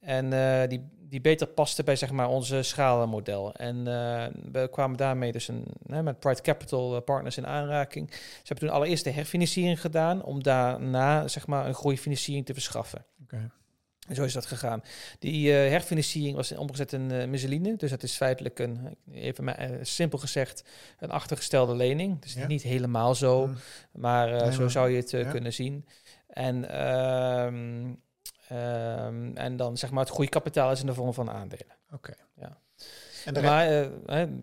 En 0.00 0.32
uh, 0.32 0.68
die, 0.68 0.88
die 1.00 1.20
beter 1.20 1.46
paste 1.46 1.82
bij 1.82 1.96
zeg 1.96 2.10
maar, 2.10 2.28
onze 2.28 2.62
schalenmodel. 2.62 3.54
En 3.54 3.76
uh, 3.76 4.26
we 4.52 4.68
kwamen 4.70 4.96
daarmee 4.96 5.32
dus 5.32 5.48
een, 5.48 5.64
met 5.86 6.18
Pride 6.18 6.40
Capital 6.40 6.94
uh, 6.96 7.02
Partners 7.02 7.36
in 7.36 7.46
aanraking. 7.46 8.10
Ze 8.10 8.42
hebben 8.44 8.66
toen 8.66 8.76
allereerst 8.76 9.04
de 9.04 9.10
herfinanciering 9.10 9.80
gedaan 9.80 10.22
om 10.22 10.42
daarna 10.42 11.28
zeg 11.28 11.46
maar, 11.46 11.66
een 11.66 11.74
groeifinanciering 11.74 12.46
te 12.46 12.52
verschaffen. 12.52 13.04
Okay. 13.22 13.50
En 14.08 14.14
zo 14.14 14.24
is 14.24 14.32
dat 14.32 14.46
gegaan. 14.46 14.82
Die 15.18 15.50
herfinanciering 15.50 16.36
was 16.36 16.52
omgezet 16.52 16.92
in 16.92 17.12
uh, 17.12 17.76
Dus 17.76 17.90
dat 17.90 18.02
is 18.02 18.16
feitelijk 18.16 18.58
een, 18.58 18.96
even 19.12 19.86
simpel 19.86 20.18
gezegd, 20.18 20.64
een 20.98 21.10
achtergestelde 21.10 21.74
lening. 21.74 22.20
Dus 22.22 22.32
ja. 22.32 22.46
niet 22.46 22.62
helemaal 22.62 23.14
zo, 23.14 23.50
maar 23.92 24.30
nee, 24.30 24.52
zo 24.52 24.60
maar, 24.60 24.70
zou 24.70 24.90
je 24.90 24.96
het 24.96 25.10
ja. 25.10 25.30
kunnen 25.30 25.52
zien. 25.52 25.86
En 26.28 26.70
ehm, 26.70 27.94
Um, 28.52 29.36
en 29.36 29.56
dan 29.56 29.76
zeg 29.76 29.90
maar 29.90 30.04
het 30.04 30.12
goede 30.12 30.30
kapitaal 30.30 30.70
is 30.70 30.80
in 30.80 30.86
de 30.86 30.94
vorm 30.94 31.14
van 31.14 31.30
aandelen. 31.30 31.76
Oké. 31.92 32.14
Ja. 32.34 32.58
En 33.24 33.34
de 33.34 33.42
maar 33.42 33.72
uh, 33.72 33.86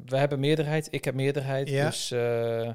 we 0.06 0.18
hebben 0.18 0.40
meerderheid, 0.40 0.88
ik 0.92 1.06
heb 1.06 1.16
meerderheid. 1.16 1.70
Ja. 1.70 1.86
Dus, 1.86 2.12
uh, 2.12 2.72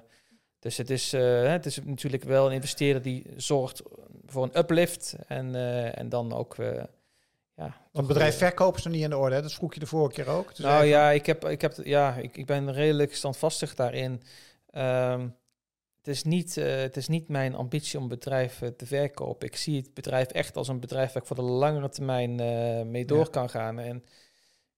dus 0.58 0.76
het, 0.76 0.90
is, 0.90 1.14
uh, 1.14 1.50
het 1.50 1.66
is 1.66 1.82
natuurlijk 1.84 2.24
wel 2.24 2.46
een 2.46 2.52
investeerder 2.52 3.02
die 3.02 3.26
zorgt 3.36 3.82
voor 4.26 4.42
een 4.42 4.58
uplift. 4.58 5.16
En, 5.26 5.54
en 5.94 6.08
dan 6.08 6.32
ook. 6.32 6.56
ja, 6.56 6.84
Want 7.54 7.72
het 7.92 8.06
bedrijf 8.06 8.38
verkopen 8.38 8.78
is 8.78 8.84
nog 8.84 8.92
niet 8.92 9.02
in 9.02 9.10
de 9.10 9.16
orde. 9.16 9.34
Hè? 9.34 9.42
Dat 9.42 9.52
vroeg 9.52 9.74
je 9.74 9.80
de 9.80 9.86
vorige 9.86 10.12
keer 10.12 10.28
ook. 10.28 10.48
Dus 10.48 10.58
nou 10.58 10.84
ja, 10.84 11.10
ik, 11.10 11.26
heb, 11.26 11.44
ik, 11.44 11.60
heb, 11.60 11.74
ja 11.82 12.14
ik, 12.14 12.36
ik 12.36 12.46
ben 12.46 12.72
redelijk 12.72 13.14
standvastig 13.14 13.74
daarin. 13.74 14.22
Um, 14.74 15.38
het 16.02 16.08
is, 16.08 16.22
niet, 16.22 16.56
uh, 16.56 16.76
het 16.76 16.96
is 16.96 17.08
niet 17.08 17.28
mijn 17.28 17.54
ambitie 17.54 17.98
om 17.98 18.08
bedrijven 18.08 18.76
te 18.76 18.86
verkopen. 18.86 19.46
Ik 19.46 19.56
zie 19.56 19.76
het 19.76 19.94
bedrijf 19.94 20.26
echt 20.26 20.56
als 20.56 20.68
een 20.68 20.80
bedrijf 20.80 21.12
waar 21.12 21.22
ik 21.22 21.28
voor 21.28 21.36
de 21.36 21.42
langere 21.42 21.88
termijn 21.88 22.40
uh, 22.40 22.82
mee 22.90 23.04
door 23.04 23.18
ja. 23.18 23.30
kan 23.30 23.50
gaan. 23.50 23.78
En 23.78 24.04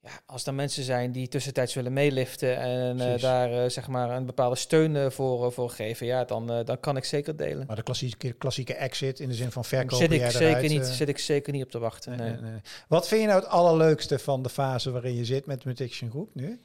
ja, 0.00 0.10
als 0.26 0.46
er 0.46 0.54
mensen 0.54 0.82
zijn 0.82 1.12
die 1.12 1.28
tussentijds 1.28 1.74
willen 1.74 1.92
meeliften 1.92 2.56
en 2.56 3.18
daar 3.18 3.70
zeg 3.70 3.88
maar 3.88 4.10
een 4.10 4.26
bepaalde 4.26 4.56
steun 4.56 5.12
voor, 5.12 5.52
voor 5.52 5.70
geven, 5.70 6.06
ja, 6.06 6.24
dan, 6.24 6.46
dan 6.46 6.80
kan 6.80 6.96
ik 6.96 7.04
zeker 7.04 7.36
delen. 7.36 7.66
Maar 7.66 7.76
de 7.76 7.82
klassieke, 7.82 8.32
klassieke 8.32 8.74
exit 8.74 9.20
in 9.20 9.28
de 9.28 9.34
zin 9.34 9.50
van 9.50 9.64
verkopen 9.64 9.96
zit 9.96 10.12
ik, 10.12 10.30
zeker 10.30 10.68
niet, 10.68 10.86
zit 10.86 11.08
ik 11.08 11.18
zeker 11.18 11.52
niet 11.52 11.64
op 11.64 11.70
te 11.70 11.78
wachten. 11.78 12.16
Nee, 12.16 12.30
nee. 12.30 12.40
Nee, 12.40 12.60
Wat 12.88 13.08
vind 13.08 13.20
je 13.20 13.26
nou 13.26 13.40
het 13.40 13.48
allerleukste 13.48 14.18
van 14.18 14.42
de 14.42 14.48
fase 14.48 14.90
waarin 14.90 15.14
je 15.14 15.24
zit 15.24 15.46
met 15.46 15.64
Mutation 15.64 16.10
Groep 16.10 16.34
nu? 16.34 16.60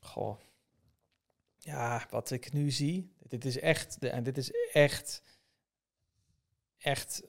Goh. 0.00 0.38
Ja, 1.66 2.06
wat 2.10 2.30
ik 2.30 2.52
nu 2.52 2.70
zie, 2.70 3.12
dit 3.28 3.44
is 3.44 3.58
echt, 3.58 3.98
en 3.98 4.22
dit 4.22 4.38
is 4.38 4.50
echt, 4.72 5.22
echt 6.78 7.22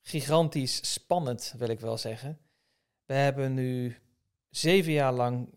gigantisch 0.00 0.92
spannend, 0.92 1.54
wil 1.58 1.68
ik 1.68 1.80
wel 1.80 1.98
zeggen. 1.98 2.38
We 3.04 3.14
hebben 3.14 3.54
nu 3.54 3.96
zeven 4.50 4.92
jaar 4.92 5.12
lang 5.12 5.48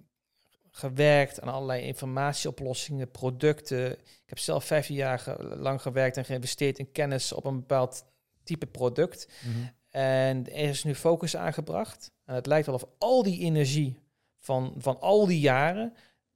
gewerkt 0.70 1.42
aan 1.42 1.54
allerlei 1.54 1.82
informatieoplossingen, 1.82 3.12
producten. 3.12 3.92
Ik 4.00 4.24
heb 4.26 4.40
zelf 4.40 4.66
vijf 4.66 4.88
jaar 4.88 5.36
lang 5.40 5.82
gewerkt 5.82 6.18
en 6.18 6.26
geïnvesteerd 6.26 6.80
in 6.80 6.92
kennis 6.92 7.34
op 7.34 7.46
een 7.46 7.60
bepaald 7.60 8.06
type 8.44 8.68
product. 8.68 9.28
Mhm. 9.44 9.68
En 9.90 10.48
er 10.54 10.70
is 10.70 10.84
nu 10.84 10.96
focus 10.96 11.36
aangebracht. 11.36 12.12
En 12.26 12.36
het 12.36 12.46
lijkt 12.46 12.66
wel 12.66 12.76
of 12.76 12.86
al 12.98 13.24
die 13.24 13.40
energie 13.40 14.00
van, 14.40 14.76
van 14.78 15.00
al 15.00 15.26
die 15.26 15.40
jaren 15.40 15.94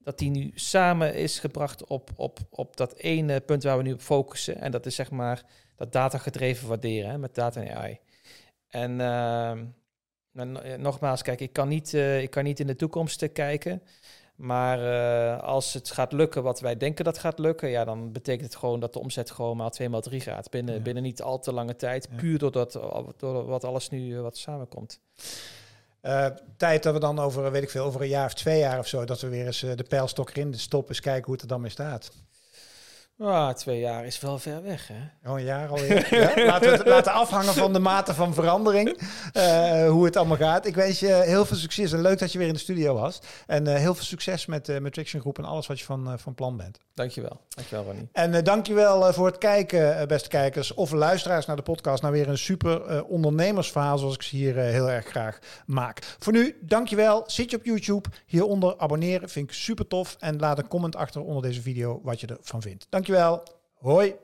dat 0.08 0.18
die 0.18 0.30
nu 0.30 0.52
samen 0.56 1.16
is 1.16 1.40
gebracht 1.40 1.86
op, 1.86 2.10
op, 2.16 2.40
op 2.50 2.78
dat 2.78 2.94
ene 2.94 3.40
punt 3.40 3.64
waar 3.64 3.78
we 3.78 3.84
nu 3.84 3.94
op 3.94 4.02
focussen. 4.02 4.62
En 4.62 4.72
dat 4.72 4.86
is 4.86 4.96
zeg 4.96 5.12
maar 5.12 5.44
dat 5.76 5.92
data 5.92 6.18
gedreven 6.18 6.68
waarderen 6.68 7.10
hè, 7.10 7.18
met 7.18 7.36
data 7.36 7.62
en 7.62 7.78
AI. 7.78 8.00
En 8.68 9.00
uh, 10.34 10.78
nogmaals, 10.78 11.22
kijk, 11.22 11.40
ik 11.40 11.54
kan, 11.54 11.68
niet, 11.68 11.94
uh, 11.94 12.22
ik 12.22 12.30
kan 12.30 12.44
niet 12.44 12.60
in 12.60 12.68
de 12.68 12.76
toekomst 12.76 13.32
kijken. 13.32 13.84
Maar 14.36 14.80
uh, 14.80 15.44
als 15.44 15.74
het 15.74 15.92
gaat 15.92 16.12
lukken 16.12 16.44
wat 16.44 16.60
wij 16.60 16.78
denken 16.78 17.06
dat 17.06 17.18
gaat 17.18 17.40
lukken, 17.40 17.70
ja, 17.70 17.86
dan 17.86 18.12
betekent 18.12 18.46
het 18.46 18.56
gewoon 18.56 18.80
dat 18.80 18.94
de 18.94 19.00
omzet 19.00 19.32
gewoon 19.32 19.58
maar 19.58 19.72
2 19.72 19.90
maal 19.90 20.02
3 20.02 20.20
gaat. 20.20 20.50
Binnen, 20.50 20.76
ja. 20.76 20.82
binnen 20.82 21.04
niet 21.04 21.22
al 21.22 21.40
te 21.40 21.54
lange 21.54 21.76
tijd. 21.76 22.08
Ja. 22.12 22.18
Puur 22.18 22.40
doordat, 22.40 22.72
door 23.18 23.46
wat 23.46 23.64
alles 23.64 23.90
nu 23.90 24.20
wat 24.20 24.38
samenkomt. 24.38 25.00
Uh, 26.02 26.26
tijd 26.58 26.84
dat 26.84 26.94
we 26.94 27.00
dan 27.00 27.20
over, 27.20 27.52
weet 27.52 27.64
ik 27.64 27.70
veel, 27.70 27.86
over 27.86 28.02
een 28.02 28.08
jaar 28.08 28.26
of 28.26 28.34
twee 28.34 28.60
jaar 28.60 28.80
of 28.80 28.88
zo, 28.88 29.06
dat 29.06 29.22
we 29.22 29.28
weer 29.28 29.46
eens 29.46 29.64
uh, 29.64 29.76
de 29.76 29.84
pijlstok 29.84 30.30
erin 30.30 30.54
stoppen, 30.54 30.90
eens 30.90 31.00
kijken 31.00 31.24
hoe 31.24 31.34
het 31.34 31.42
er 31.42 31.48
dan 31.48 31.62
mee 31.62 31.72
staat. 31.72 32.12
Ah, 33.20 33.50
twee 33.50 33.80
jaar 33.80 34.06
is 34.06 34.20
wel 34.20 34.40
ver 34.40 34.64
weg, 34.64 34.88
hè? 34.88 35.30
Oh, 35.32 35.40
een 35.40 35.46
jaar 35.46 35.70
alweer. 35.70 36.16
ja? 36.16 36.46
Laten 36.46 36.72
we 36.72 36.78
het 36.78 36.88
laten 36.88 37.12
afhangen 37.12 37.54
van 37.54 37.74
de 37.74 37.80
mate 37.80 38.14
van 38.14 38.34
verandering. 38.34 39.00
Uh, 39.34 39.90
hoe 39.90 40.06
het 40.06 40.16
allemaal 40.16 40.38
gaat. 40.38 40.66
Ik 40.66 40.76
wens 40.76 41.00
je 41.00 41.08
heel 41.08 41.46
veel 41.46 41.58
succes 41.58 41.92
en 41.92 42.02
leuk 42.02 42.20
dat 42.20 42.32
je 42.32 42.38
weer 42.38 42.48
in 42.48 42.54
de 42.54 42.60
studio 42.60 42.94
was. 42.94 43.20
En 43.48 43.68
uh, 43.68 43.76
heel 43.76 43.96
veel 43.96 44.04
succes 44.04 44.46
met 44.46 44.70
uh, 44.70 44.80
Matrixion 44.80 45.22
Groep 45.22 45.38
en 45.38 45.46
alles 45.46 45.68
wat 45.68 45.80
je 45.80 45.86
van, 45.86 46.20
van 46.20 46.34
plan 46.34 46.58
bent. 46.58 46.80
Dankjewel. 46.94 47.42
Dankjewel, 47.50 47.84
Ronnie. 47.84 48.10
En 48.12 48.44
dankjewel 48.44 49.14
voor 49.14 49.26
het 49.26 49.38
kijken, 49.38 50.08
beste 50.08 50.30
kijkers 50.30 50.74
of 50.74 50.92
luisteraars 50.92 51.46
naar 51.46 51.56
de 51.56 51.62
podcast. 51.62 52.02
Nou, 52.02 52.14
weer 52.14 52.30
een 52.30 52.38
super 52.38 53.06
ondernemersverhaal 53.06 53.98
zoals 53.98 54.16
ik 54.16 54.22
ze 54.22 54.36
hier 54.36 54.56
heel 54.56 54.90
erg 54.90 55.06
graag 55.06 55.40
maak. 55.66 56.16
Voor 56.20 56.34
nu, 56.34 56.58
dankjewel. 56.62 57.24
Zit 57.28 57.52
je 57.52 57.58
op 57.58 57.66
YouTube? 57.66 58.10
Hieronder 58.26 58.78
abonneren 58.78 59.30
vind 59.30 59.50
ik 59.50 59.56
super 59.56 59.88
tof. 59.88 60.16
En 60.20 60.40
laat 60.40 60.58
een 60.58 60.68
comment 60.68 60.96
achter 60.96 61.22
onder 61.22 61.42
deze 61.42 61.62
video 61.62 62.00
wat 62.04 62.20
je 62.20 62.28
ervan 62.28 62.62
vindt. 62.62 62.88
Dankjewel. 62.90 63.07
Dankjewel. 63.08 63.44
Hoi. 63.82 64.16